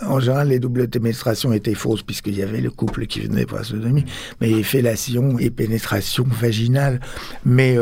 en 0.01 0.19
général, 0.19 0.49
les 0.49 0.59
doubles 0.59 0.87
pénétrations 0.87 1.51
étaient 1.51 1.73
fausses 1.73 2.03
puisqu'il 2.03 2.37
y 2.37 2.43
avait 2.43 2.61
le 2.61 2.69
couple 2.69 3.07
qui 3.07 3.21
venait 3.21 3.45
pour 3.45 3.57
la 3.57 3.63
sodomie, 3.63 4.05
mais 4.39 4.61
fellation 4.61 5.39
et 5.39 5.49
pénétration 5.49 6.25
vaginale. 6.29 6.99
Mais 7.43 7.75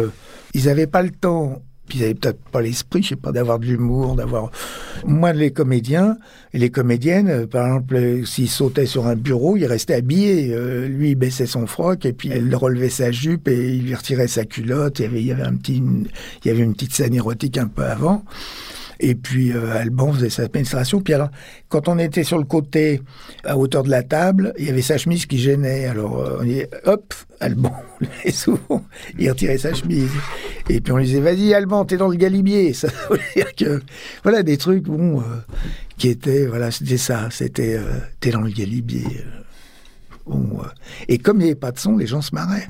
ils 0.54 0.66
n'avaient 0.66 0.88
pas 0.88 1.02
le 1.04 1.12
temps. 1.12 1.62
Puis 1.92 2.00
ils 2.00 2.04
n'avaient 2.04 2.14
peut-être 2.14 2.40
pas 2.54 2.62
l'esprit, 2.62 3.04
je 3.04 3.10
sais 3.10 3.16
pas, 3.18 3.34
d'avoir 3.34 3.60
de 3.60 3.66
l'humour, 3.66 4.16
d'avoir. 4.16 4.50
Moi, 5.06 5.34
les 5.34 5.52
comédiens 5.52 6.16
et 6.54 6.58
les 6.58 6.70
comédiennes, 6.70 7.28
euh, 7.28 7.48
par 7.48 7.68
exemple, 7.68 7.96
euh, 7.98 8.24
s'ils 8.24 8.48
sautaient 8.50 8.86
sur 8.86 9.08
un 9.08 9.18
bureau, 9.18 9.58
ils 9.58 9.66
restaient 9.66 9.96
habillés. 9.96 10.54
Euh, 10.54 10.88
lui, 10.88 11.10
il 11.10 11.16
baissait 11.16 11.46
son 11.48 11.68
froc 11.68 12.06
et 12.06 12.14
puis 12.14 12.30
elle 12.32 12.56
relevait 12.56 12.88
sa 12.88 13.12
jupe 13.12 13.50
et 13.50 13.74
il 13.76 13.84
lui 13.88 13.94
retirait 13.94 14.30
sa 14.30 14.46
culotte. 14.46 15.00
Il 15.00 15.02
y 15.02 15.06
avait, 15.06 15.20
il 15.20 15.26
y 15.28 15.32
avait 15.34 15.44
un 15.44 15.56
petit, 15.56 15.80
une- 15.80 16.08
il 16.46 16.48
y 16.48 16.52
avait 16.52 16.64
une 16.64 16.74
petite 16.76 16.94
scène 16.94 17.14
érotique 17.14 17.58
un 17.58 17.68
peu 17.68 17.84
avant. 17.84 18.24
Et 19.04 19.16
puis 19.16 19.52
euh, 19.52 19.76
Alban 19.76 20.14
faisait 20.14 20.30
sa 20.30 20.48
pénétration. 20.48 21.02
Puis 21.02 21.16
alors, 21.16 21.30
quand 21.70 21.88
on 21.88 21.98
était 21.98 22.24
sur 22.24 22.38
le 22.38 22.44
côté, 22.44 23.02
à 23.44 23.58
hauteur 23.58 23.84
de 23.84 23.90
la 23.90 24.04
table, 24.04 24.54
il 24.60 24.66
y 24.66 24.70
avait 24.70 24.84
sa 24.84 25.00
chemise 25.00 25.26
qui 25.26 25.40
gênait. 25.40 25.86
Alors, 25.86 26.20
euh, 26.20 26.38
on 26.40 26.44
disait, 26.44 26.70
hop, 26.86 27.14
Alban, 27.40 27.74
et 28.24 28.32
souvent, 28.32 28.86
il 29.18 29.28
retirait 29.30 29.58
sa 29.58 29.74
chemise. 29.74 30.12
Et 30.70 30.80
puis 30.82 30.94
on 30.94 30.98
lui 30.98 31.06
disait, 31.06 31.20
vas-y 31.20 31.54
Alban, 31.54 31.84
t'es 31.84 31.98
dans 31.98 32.10
le 32.10 32.16
galibier. 32.16 32.74
Ça 32.74 32.90
veut 33.10 33.20
dire 33.36 33.56
que, 33.56 33.82
voilà, 34.22 34.44
des 34.44 34.58
trucs, 34.58 34.84
bon, 34.84 35.20
euh, 35.20 35.24
qui 35.98 36.10
étaient, 36.10 36.46
voilà, 36.46 36.70
c'était 36.70 36.98
ça, 36.98 37.30
c'était, 37.32 37.78
euh, 37.78 38.00
t'es 38.20 38.30
dans 38.30 38.42
le 38.42 38.52
galibier. 38.52 39.06
Bon, 40.28 40.60
et 41.08 41.18
comme 41.18 41.38
il 41.38 41.46
n'y 41.46 41.50
avait 41.50 41.60
pas 41.60 41.72
de 41.72 41.80
son, 41.80 41.98
les 41.98 42.06
gens 42.06 42.22
se 42.22 42.36
marraient. 42.36 42.68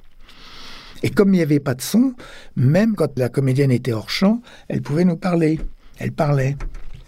Et 1.04 1.10
comme 1.10 1.34
il 1.34 1.38
n'y 1.38 1.44
avait 1.44 1.60
pas 1.60 1.74
de 1.74 1.82
son, 1.82 2.14
même 2.56 2.96
quand 2.96 3.18
la 3.18 3.28
comédienne 3.28 3.72
était 3.72 3.92
hors 3.92 4.10
champ, 4.10 4.42
elle 4.70 4.82
pouvait 4.82 5.04
nous 5.04 5.18
parler. 5.18 5.60
Elle 6.04 6.12
parlait. 6.12 6.58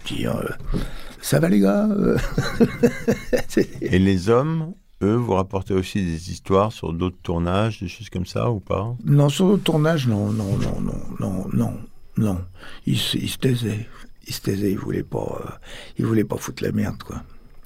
Dire, 0.06 0.36
euh, 0.36 0.78
ça 1.22 1.40
va 1.40 1.50
les 1.50 1.60
gars 1.60 1.88
euh 1.90 2.18
Et 3.82 4.00
les 4.00 4.30
hommes, 4.30 4.74
eux, 5.02 5.16
vous 5.16 5.34
rapportez 5.34 5.74
aussi 5.74 6.04
des 6.04 6.30
histoires 6.32 6.72
sur 6.72 6.94
d'autres 6.94 7.18
tournages, 7.24 7.80
des 7.82 7.88
choses 7.88 8.10
comme 8.10 8.26
ça 8.26 8.52
ou 8.52 8.60
pas? 8.60 8.96
Non, 9.06 9.30
sur 9.30 9.52
le 9.52 9.58
tournage, 9.58 10.08
non, 10.08 10.32
non, 10.32 10.58
non, 10.58 10.80
non, 10.82 11.02
non, 11.20 11.48
non, 11.54 11.74
non. 12.18 12.38
Il, 12.86 12.98
se- 12.98 13.18
il 13.18 13.30
se 13.30 13.38
taisait. 13.38 13.88
Il 14.28 14.34
se 14.34 14.42
taisait, 14.42 14.72
il 14.72 14.78
voulait 14.78 15.04
pas, 15.04 15.42
euh, 15.46 15.50
il 15.98 16.06
voulait 16.06 16.24
pas 16.24 16.38
foutre 16.38 16.64
la 16.64 16.72
merde, 16.72 17.02
quoi. 17.04 17.24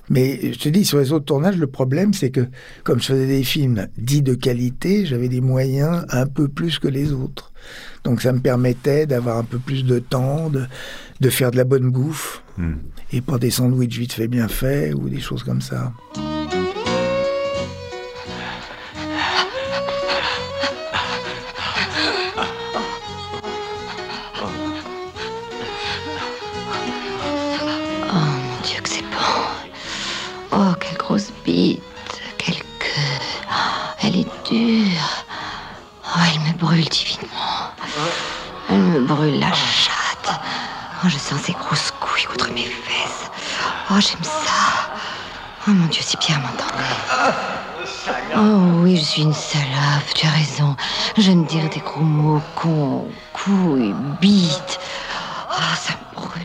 Mais 0.10 0.54
je 0.54 0.58
te 0.60 0.70
dis, 0.70 0.86
sur 0.86 1.00
les 1.00 1.12
autres 1.12 1.26
tournages, 1.26 1.58
le 1.58 1.68
problème, 1.68 2.14
c'est 2.14 2.30
que 2.32 2.48
comme 2.84 3.00
je 3.02 3.08
faisais 3.08 3.28
des 3.28 3.44
films 3.44 3.88
dits 3.98 4.22
de 4.22 4.34
qualité, 4.36 5.06
j'avais 5.06 5.28
des 5.28 5.42
moyens 5.42 6.06
un 6.10 6.26
peu 6.28 6.48
plus 6.48 6.80
que 6.80 6.88
les 6.88 7.12
autres. 7.12 7.52
Donc 8.04 8.22
ça 8.22 8.32
me 8.32 8.40
permettait 8.40 9.06
d'avoir 9.06 9.38
un 9.38 9.44
peu 9.44 9.60
plus 9.60 9.84
de 9.84 10.00
temps, 10.00 10.50
de, 10.50 10.64
de 11.20 11.30
faire 11.30 11.52
de 11.52 11.58
la 11.58 11.64
bonne 11.66 11.90
bouffe, 11.92 12.44
Hmm. 12.58 12.78
et 13.12 13.22
pas 13.22 13.38
des 13.38 13.52
sandwichs 13.52 14.00
vite 14.00 14.14
fait 14.14 14.28
bien 14.28 14.48
faits, 14.48 14.96
ou 14.96 15.10
des 15.10 15.20
choses 15.20 15.44
comme 15.44 15.62
ça. 15.62 15.94
Brûle 36.58 36.90
divinement. 36.90 37.72
Elle 38.70 38.78
me 38.78 39.00
brûle 39.02 39.40
la 39.40 39.54
chatte. 39.54 40.40
Oh, 41.04 41.08
je 41.08 41.18
sens 41.18 41.42
ses 41.42 41.54
grosses 41.54 41.92
couilles 42.00 42.26
contre 42.26 42.52
mes 42.52 42.66
fesses. 42.66 43.30
Oh, 43.92 44.00
j'aime 44.00 44.24
ça. 44.24 44.90
Oh 45.68 45.72
mon 45.72 45.86
Dieu, 45.88 46.02
si 46.02 46.18
Pierre 46.18 46.40
m'entendait. 46.40 47.34
Oh 48.36 48.82
oui, 48.84 48.98
je 48.98 49.04
suis 49.04 49.22
une 49.22 49.34
salope, 49.34 50.14
tu 50.16 50.26
as 50.26 50.32
raison. 50.32 50.76
Je 51.18 51.32
me 51.32 51.46
dire 51.46 51.70
des 51.70 51.80
gros 51.80 52.02
mots, 52.02 52.42
con, 52.56 53.08
couilles, 53.34 53.94
bite. 54.20 54.80
Oh, 55.52 55.76
ça 55.80 55.94
me 55.94 56.16
brûle. 56.16 56.42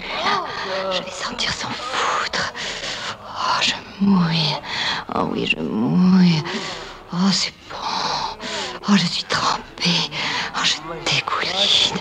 Je 0.93 1.03
vais 1.03 1.11
sentir 1.11 1.53
s'en 1.53 1.69
foutre. 1.69 2.53
Oh, 3.27 3.63
je 3.63 3.75
mouille. 4.05 4.57
Oh 5.15 5.29
oui, 5.33 5.47
je 5.47 5.61
mouille. 5.63 6.43
Oh, 7.13 7.31
c'est 7.33 7.55
bon. 7.71 7.77
Oh, 8.89 8.97
je 8.97 9.07
suis 9.07 9.25
trempée. 9.25 9.72
Oh, 9.85 10.61
je 10.65 10.75
dégouline. 11.11 12.01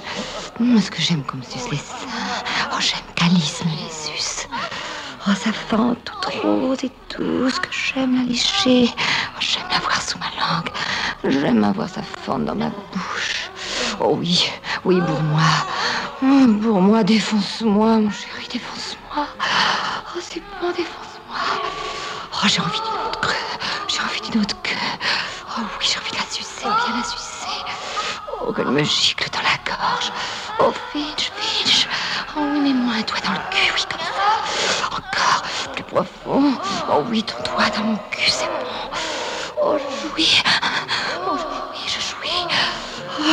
Hum, 0.60 0.80
ce 0.80 0.92
que 0.92 1.02
j'aime 1.02 1.24
comme 1.24 1.44
suce 1.44 1.70
les 1.72 1.78
seins. 1.78 1.96
Oh, 2.72 2.78
j'aime 2.80 3.00
calice 3.16 3.64
les 3.66 3.92
suce. 3.92 4.48
Oh, 5.28 5.32
ça 5.34 5.52
fend 5.52 5.96
tout 6.06 6.14
rose 6.44 6.84
et 6.84 6.92
tout. 7.10 7.50
Ce 7.50 7.60
que 7.60 7.70
j'aime 7.72 8.18
la 8.18 8.24
lécher. 8.24 8.88
Oh, 8.94 9.40
j'aime 9.40 9.68
la 9.72 9.80
voir 9.80 10.00
sous 10.02 10.20
ma 10.20 10.30
langue. 10.40 10.70
J'aime 11.24 11.64
avoir 11.64 11.90
sa 11.90 12.04
fente 12.04 12.46
dans 12.46 12.56
ma 12.56 12.70
bouche. 12.70 13.50
Oh 14.00 14.16
oui, 14.20 14.50
oui, 14.86 15.00
pour 15.02 15.22
moi. 15.22 15.42
Hum, 16.22 16.60
pour 16.62 16.82
moi, 16.82 17.04
défonce-moi, 17.04 17.98
mon 17.98 18.12
chéri, 18.12 18.48
défonce-moi. 18.52 19.26
Oh, 20.16 20.20
c'est 20.22 20.42
bon, 20.62 20.70
défonce-moi. 20.70 21.38
Oh, 22.34 22.48
j'ai 22.48 22.62
envie 22.62 22.80
d'une 22.80 23.08
autre 23.08 23.20
queue. 23.22 23.36
J'ai 23.88 24.02
envie 24.02 24.22
d'une 24.30 24.42
autre 24.42 24.56
queue. 24.62 24.71
Oh, 28.52 28.54
qu'elle 28.54 28.68
me 28.68 28.84
gicle 28.84 29.30
dans 29.30 29.40
la 29.40 29.56
gorge. 29.64 30.12
Oh, 30.60 30.74
Finch, 30.92 31.32
Finch. 31.38 31.88
Oh 32.36 32.42
oui, 32.52 32.60
mets-moi 32.60 32.96
un 32.96 33.02
doigt 33.04 33.22
dans 33.24 33.32
le 33.32 33.38
cul, 33.50 33.72
oui, 33.74 33.84
comme 33.90 34.02
ça. 34.02 34.88
Encore, 34.88 35.44
plus 35.72 35.84
profond. 35.84 36.54
Oh 36.92 37.02
oui, 37.10 37.24
ton 37.24 37.42
doigt 37.50 37.70
dans 37.70 37.84
mon 37.86 37.98
cul, 38.12 38.30
c'est 38.30 38.48
bon. 38.48 38.92
Oh, 39.64 39.78
je 39.78 40.10
jouis. 40.10 40.44
Oh, 41.26 41.38
je 41.38 41.44
jouis, 41.44 41.88
je 41.88 42.02
jouis. 42.02 42.46
Oh, 43.22 43.24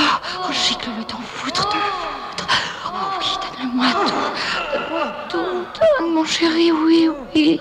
oh 0.47 0.53
gicle 0.53 0.91
le 0.97 1.03
t'en 1.03 1.19
foutre, 1.19 1.65
t'en 1.65 1.79
foutre. 1.79 2.47
Oh 2.87 2.91
oui, 3.19 3.27
donne-le-moi 3.43 3.87
tout. 4.07 4.13
Donne-moi 4.73 5.07
tout. 5.99 6.11
Mon 6.15 6.25
chéri, 6.25 6.71
oui, 6.71 7.11
oui. 7.35 7.61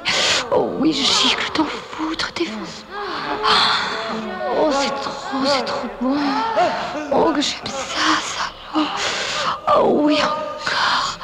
Oh 0.52 0.70
oui, 0.78 0.94
gicle, 0.94 1.50
t'en 1.54 1.66
foutre, 1.66 2.30
défonce-moi. 2.36 3.02
Oh, 4.14 4.37
c'est 4.72 5.02
trop, 5.02 5.46
c'est 5.46 5.66
trop 5.66 5.88
bon. 6.02 6.18
Oh, 7.12 7.32
que 7.34 7.42
j'aime 7.42 7.66
ça, 7.66 8.20
ça. 8.22 8.52
Oh, 8.76 8.86
oh 9.78 9.90
oui, 10.04 10.18
encore. 10.18 11.20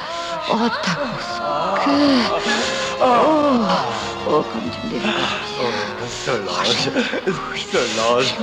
Oh, 0.51 0.69
ta 0.81 0.91
grosse 0.95 1.41
queue. 1.83 2.21
Oh, 3.01 3.65
oh, 4.29 4.43
comme 4.51 4.69
tu 4.69 4.79
me 4.87 4.91
défonces. 4.93 5.43
Solange, 6.25 6.89
Solange. 7.71 8.33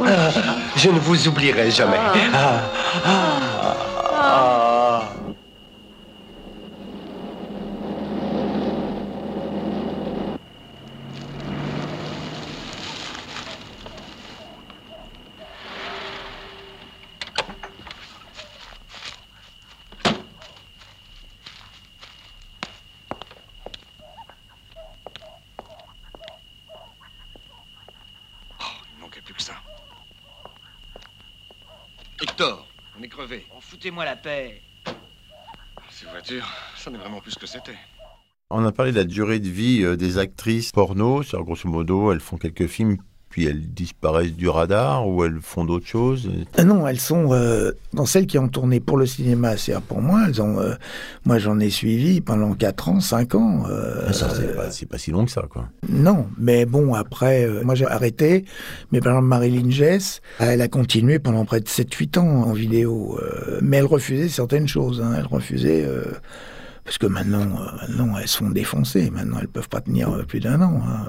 Ah, 0.00 0.30
je 0.76 0.90
ne 0.90 0.98
vous 0.98 1.28
oublierai 1.28 1.70
jamais. 1.70 1.98
Ah, 2.32 2.60
ah, 3.04 3.76
ah. 4.12 5.02
Il 28.96 29.00
manquait 29.00 29.20
plus 29.22 29.34
que 29.34 29.42
ça. 29.42 29.54
Hector, 32.22 32.66
on 32.98 33.02
est 33.02 33.03
crevé. 33.14 33.46
Oh, 33.54 33.60
Foutez-moi 33.60 34.04
la 34.04 34.16
paix. 34.16 34.60
Ces 35.90 36.06
voitures, 36.06 36.48
ça 36.76 36.90
n'est 36.90 36.98
vraiment 36.98 37.20
plus 37.20 37.32
ce 37.32 37.38
que 37.38 37.46
c'était. 37.46 37.76
On 38.50 38.64
a 38.64 38.72
parlé 38.72 38.90
de 38.90 38.96
la 38.96 39.04
durée 39.04 39.38
de 39.38 39.48
vie 39.48 39.84
euh, 39.84 39.96
des 39.96 40.18
actrices 40.18 40.72
porno. 40.72 41.22
Grosso 41.32 41.68
modo, 41.68 42.12
elles 42.12 42.20
font 42.20 42.36
quelques 42.36 42.66
films, 42.66 42.98
puis 43.34 43.46
elles 43.46 43.66
disparaissent 43.74 44.32
du 44.36 44.48
radar 44.48 45.08
ou 45.08 45.24
elles 45.24 45.40
font 45.42 45.64
d'autres 45.64 45.88
choses. 45.88 46.30
Ah 46.56 46.62
Non, 46.62 46.86
elles 46.86 47.00
sont 47.00 47.32
euh, 47.32 47.72
dans 47.92 48.06
celles 48.06 48.28
qui 48.28 48.38
ont 48.38 48.46
tourné 48.46 48.78
pour 48.78 48.96
le 48.96 49.06
cinéma. 49.06 49.56
C'est 49.56 49.74
pour 49.80 50.00
moi, 50.00 50.22
elles 50.28 50.40
ont. 50.40 50.60
euh, 50.60 50.74
moi, 51.24 51.38
j'en 51.40 51.58
ai 51.58 51.68
suivi 51.68 52.20
pendant 52.20 52.54
4 52.54 52.90
ans, 52.90 53.00
5 53.00 53.34
ans. 53.34 53.64
euh, 53.68 54.04
Ah, 54.06 54.12
ça, 54.12 54.28
c'est 54.70 54.86
pas, 54.86 54.98
si 54.98 55.10
long 55.10 55.24
que 55.24 55.32
ça, 55.32 55.42
quoi. 55.50 55.68
Non, 55.88 56.28
mais 56.38 56.64
bon, 56.64 56.94
après, 56.94 57.44
euh, 57.44 57.64
moi 57.64 57.74
j'ai 57.74 57.86
arrêté, 57.88 58.44
mais 58.92 59.00
par 59.00 59.14
exemple 59.14 59.26
Marilyn 59.26 59.68
Jess, 59.70 60.22
elle 60.38 60.62
a 60.62 60.68
continué 60.68 61.18
pendant 61.18 61.44
près 61.44 61.58
de 61.58 61.66
7-8 61.66 62.18
ans 62.20 62.42
en 62.44 62.52
vidéo, 62.52 63.18
mais 63.62 63.78
elle 63.78 63.86
refusait 63.86 64.28
certaines 64.28 64.68
choses, 64.68 65.02
hein, 65.04 65.12
elle 65.18 65.26
refusait, 65.26 65.84
parce 66.84 66.98
que 66.98 67.06
maintenant, 67.06 67.40
euh, 67.40 67.70
maintenant 67.80 68.16
elles 68.16 68.28
se 68.28 68.36
font 68.36 68.50
défoncer, 68.50 69.10
maintenant 69.10 69.38
elles 69.40 69.48
peuvent 69.48 69.68
pas 69.70 69.80
tenir 69.80 70.10
euh, 70.12 70.22
plus 70.22 70.38
d'un 70.38 70.60
an. 70.62 70.80
hein, 70.86 71.06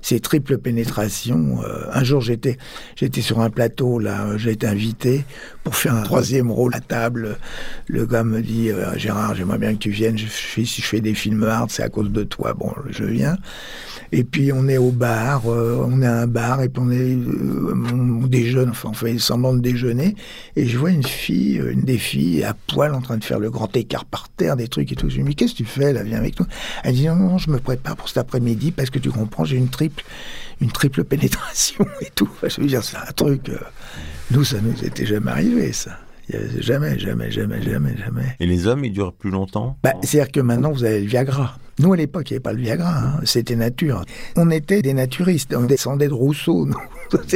euh. 0.00 0.02
C'est 0.02 0.20
triple 0.20 0.58
pénétration. 0.58 1.60
euh, 1.64 1.84
un 1.92 2.04
jour, 2.04 2.20
j'étais, 2.20 2.58
j'étais 2.96 3.20
sur 3.20 3.40
un 3.40 3.50
plateau, 3.50 3.98
là, 3.98 4.36
j'ai 4.36 4.52
été 4.52 4.66
invité 4.66 5.24
pour 5.64 5.76
faire 5.76 5.94
un 5.94 6.02
troisième 6.02 6.50
rôle 6.50 6.74
à 6.74 6.80
table. 6.80 7.36
Le 7.86 8.06
gars 8.06 8.24
me 8.24 8.40
dit, 8.40 8.70
euh, 8.70 8.96
Gérard, 8.96 9.34
j'aimerais 9.34 9.58
bien 9.58 9.72
que 9.74 9.78
tu 9.78 9.90
viennes. 9.90 10.18
Je 10.18 10.26
fais, 10.26 10.64
si 10.64 10.82
je 10.82 10.86
fais 10.86 11.00
des 11.00 11.14
films 11.14 11.44
hard, 11.44 11.70
c'est 11.70 11.82
à 11.82 11.88
cause 11.88 12.10
de 12.10 12.22
toi. 12.24 12.54
Bon, 12.54 12.72
je 12.90 13.04
viens. 13.04 13.36
Et 14.12 14.24
puis 14.24 14.52
on 14.52 14.66
est 14.68 14.78
au 14.78 14.90
bar, 14.90 15.42
euh, 15.46 15.84
on 15.86 16.02
est 16.02 16.06
à 16.06 16.22
un 16.22 16.26
bar 16.26 16.62
et 16.62 16.68
puis 16.68 16.82
on 16.84 16.90
est, 16.90 17.16
déjeune, 18.30 18.70
enfin 18.70 18.90
on 18.90 18.92
fait 18.94 19.18
semblant 19.18 19.52
de 19.52 19.60
déjeuner. 19.60 20.16
Et 20.56 20.66
je 20.66 20.78
vois 20.78 20.90
une 20.90 21.04
fille, 21.04 21.58
euh, 21.58 21.72
une 21.72 21.82
des 21.82 21.98
filles 21.98 22.44
à 22.44 22.54
poil 22.54 22.94
en 22.94 23.02
train 23.02 23.18
de 23.18 23.24
faire 23.24 23.38
le 23.38 23.50
grand 23.50 23.74
écart 23.76 24.04
par 24.06 24.28
terre, 24.30 24.56
des 24.56 24.68
trucs 24.68 24.90
et 24.92 24.96
tout. 24.96 25.10
Je 25.10 25.16
lui 25.18 25.24
dis, 25.24 25.34
qu'est-ce 25.34 25.52
que 25.52 25.58
tu 25.58 25.64
fais 25.66 25.92
là 25.92 26.02
Viens 26.02 26.18
avec 26.18 26.40
nous. 26.40 26.46
Elle 26.84 26.94
dit, 26.94 27.06
non, 27.06 27.16
non, 27.16 27.38
je 27.38 27.50
me 27.50 27.58
prépare 27.58 27.96
pour 27.96 28.08
cet 28.08 28.18
après-midi 28.18 28.70
parce 28.70 28.88
que 28.90 28.98
tu 28.98 29.10
comprends, 29.10 29.44
j'ai 29.44 29.56
une 29.56 29.68
triple, 29.68 30.04
une 30.60 30.70
triple 30.72 31.04
pénétration 31.10 31.84
et 32.00 32.08
tout. 32.14 32.28
Enfin, 32.32 32.48
je 32.48 32.60
veux 32.60 32.66
dire, 32.66 32.82
c'est 32.82 32.96
un 32.96 33.12
truc. 33.14 33.48
euh, 33.48 33.58
nous, 34.30 34.44
ça 34.44 34.56
nous 34.62 34.84
était 34.84 35.06
jamais 35.06 35.30
arrivé, 35.30 35.72
ça. 35.72 35.98
Jamais, 36.58 36.98
jamais, 36.98 37.30
jamais, 37.30 37.62
jamais, 37.62 37.96
jamais. 37.96 38.36
Et 38.40 38.46
les 38.46 38.66
hommes, 38.66 38.84
ils 38.84 38.92
durent 38.92 39.12
plus 39.12 39.30
longtemps? 39.30 39.76
Bah, 39.82 39.92
C'est-à-dire 40.02 40.32
que 40.32 40.40
maintenant, 40.40 40.72
vous 40.72 40.84
avez 40.84 41.00
le 41.00 41.06
Viagra. 41.06 41.56
Nous, 41.78 41.92
à 41.92 41.96
l'époque, 41.96 42.30
il 42.30 42.34
n'y 42.34 42.36
avait 42.36 42.42
pas 42.42 42.52
le 42.52 42.60
Viagra, 42.60 42.98
hein. 42.98 43.20
c'était 43.24 43.56
nature. 43.56 44.04
On 44.36 44.50
était 44.50 44.82
des 44.82 44.92
naturistes, 44.92 45.54
on 45.56 45.62
descendait 45.64 46.08
de 46.08 46.12
Rousseau. 46.12 46.68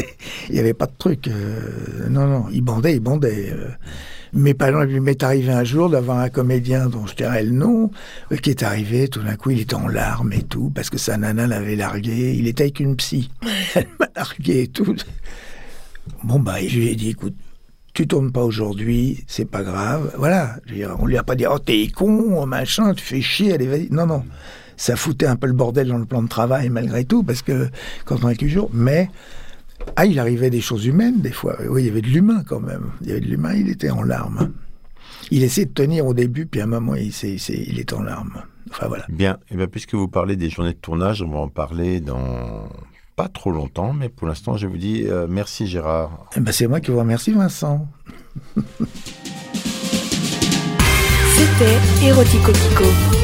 il 0.48 0.52
n'y 0.54 0.58
avait 0.58 0.74
pas 0.74 0.86
de 0.86 0.92
truc. 0.98 1.28
euh, 1.28 2.08
non, 2.10 2.26
non, 2.26 2.44
ils 2.52 2.60
bandaient, 2.60 2.94
ils 2.94 3.00
bandaient. 3.00 3.50
euh. 3.52 3.68
Mais 4.36 4.52
par 4.52 4.68
exemple, 4.68 4.90
il 4.90 5.00
m'est 5.00 5.22
arrivé 5.22 5.52
un 5.52 5.64
jour 5.64 5.88
d'avoir 5.88 6.18
un 6.18 6.28
comédien 6.28 6.88
dont 6.88 7.06
je 7.06 7.14
tairai 7.14 7.44
le 7.44 7.52
nom, 7.52 7.90
euh, 8.32 8.36
qui 8.36 8.50
est 8.50 8.62
arrivé, 8.64 9.08
tout 9.08 9.22
d'un 9.22 9.36
coup, 9.36 9.50
il 9.50 9.60
était 9.60 9.74
en 9.76 9.88
larmes 9.88 10.32
et 10.32 10.42
tout, 10.42 10.70
parce 10.74 10.90
que 10.90 10.98
sa 10.98 11.16
nana 11.16 11.46
l'avait 11.46 11.76
largué. 11.76 12.34
Il 12.36 12.46
était 12.48 12.64
avec 12.64 12.80
une 12.80 12.96
psy. 12.96 13.30
Elle 13.74 13.86
m'a 13.98 14.08
largué 14.14 14.62
et 14.62 14.68
tout. 14.68 14.94
Bon, 16.22 16.38
bah, 16.38 16.56
je 16.66 16.76
lui 16.76 16.88
ai 16.88 16.96
dit, 16.96 17.10
écoute, 17.10 17.34
tu 17.94 18.06
tournes 18.08 18.32
pas 18.32 18.42
aujourd'hui, 18.44 19.24
c'est 19.26 19.44
pas 19.48 19.62
grave. 19.62 20.12
Voilà. 20.18 20.56
Je 20.66 20.70
veux 20.72 20.76
dire, 20.78 20.96
on 20.98 21.06
lui 21.06 21.16
a 21.16 21.22
pas 21.22 21.36
dit, 21.36 21.46
oh, 21.48 21.58
t'es 21.58 21.86
con, 21.88 22.44
machin, 22.44 22.92
tu 22.92 23.04
fais 23.04 23.20
chier, 23.22 23.54
allez, 23.54 23.66
vas-y. 23.68 23.88
Non, 23.90 24.06
non. 24.06 24.24
Ça 24.76 24.96
foutait 24.96 25.26
un 25.26 25.36
peu 25.36 25.46
le 25.46 25.52
bordel 25.52 25.86
dans 25.88 25.98
le 25.98 26.04
plan 26.04 26.22
de 26.22 26.28
travail, 26.28 26.68
malgré 26.68 27.04
tout, 27.04 27.22
parce 27.22 27.42
que 27.42 27.68
quand 28.04 28.24
on 28.24 28.26
a 28.26 28.34
quelques 28.34 28.50
jours, 28.52 28.70
mais, 28.72 29.08
ah, 29.94 30.04
il 30.06 30.18
arrivait 30.18 30.50
des 30.50 30.60
choses 30.60 30.84
humaines, 30.86 31.20
des 31.20 31.30
fois. 31.30 31.56
Oui, 31.68 31.82
il 31.82 31.86
y 31.86 31.90
avait 31.90 32.02
de 32.02 32.08
l'humain, 32.08 32.42
quand 32.44 32.60
même. 32.60 32.90
Il 33.02 33.08
y 33.08 33.10
avait 33.12 33.20
de 33.20 33.26
l'humain, 33.28 33.54
il 33.54 33.68
était 33.68 33.90
en 33.90 34.02
larmes. 34.02 34.52
Il 35.30 35.44
essayait 35.44 35.66
de 35.66 35.72
tenir 35.72 36.04
au 36.06 36.12
début, 36.14 36.46
puis 36.46 36.60
à 36.60 36.64
un 36.64 36.66
moment, 36.66 36.96
il, 36.96 37.12
s'est- 37.12 37.36
il 37.48 37.78
est 37.78 37.92
en 37.92 38.02
larmes. 38.02 38.42
Enfin, 38.70 38.88
voilà. 38.88 39.04
Bien, 39.08 39.38
et 39.50 39.56
bien 39.56 39.68
puisque 39.68 39.94
vous 39.94 40.08
parlez 40.08 40.34
des 40.34 40.50
journées 40.50 40.72
de 40.72 40.78
tournage, 40.78 41.22
on 41.22 41.28
va 41.30 41.38
en 41.38 41.48
parler 41.48 42.00
dans 42.00 42.68
pas 43.16 43.28
trop 43.28 43.52
longtemps, 43.52 43.92
mais 43.92 44.08
pour 44.08 44.26
l'instant, 44.26 44.56
je 44.56 44.66
vous 44.66 44.76
dis 44.76 45.04
euh, 45.06 45.26
merci 45.28 45.66
Gérard. 45.66 46.26
Eh 46.36 46.40
ben, 46.40 46.52
c'est 46.52 46.66
moi 46.66 46.80
qui 46.80 46.90
vous 46.90 46.98
remercie, 46.98 47.32
Vincent. 47.32 47.86
C'était 51.36 52.06
Erotico 52.06 52.52
Kiko. 52.52 53.23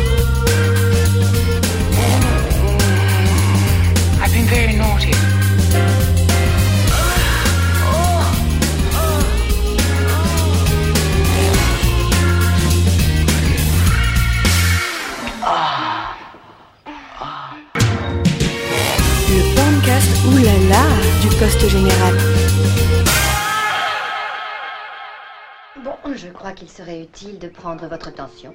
Poste 21.41 21.69
général. 21.71 22.15
Bon, 25.83 25.97
je 26.15 26.29
crois 26.29 26.53
qu'il 26.53 26.69
serait 26.69 27.01
utile 27.01 27.39
de 27.39 27.49
prendre 27.49 27.87
votre 27.87 28.13
tension. 28.13 28.55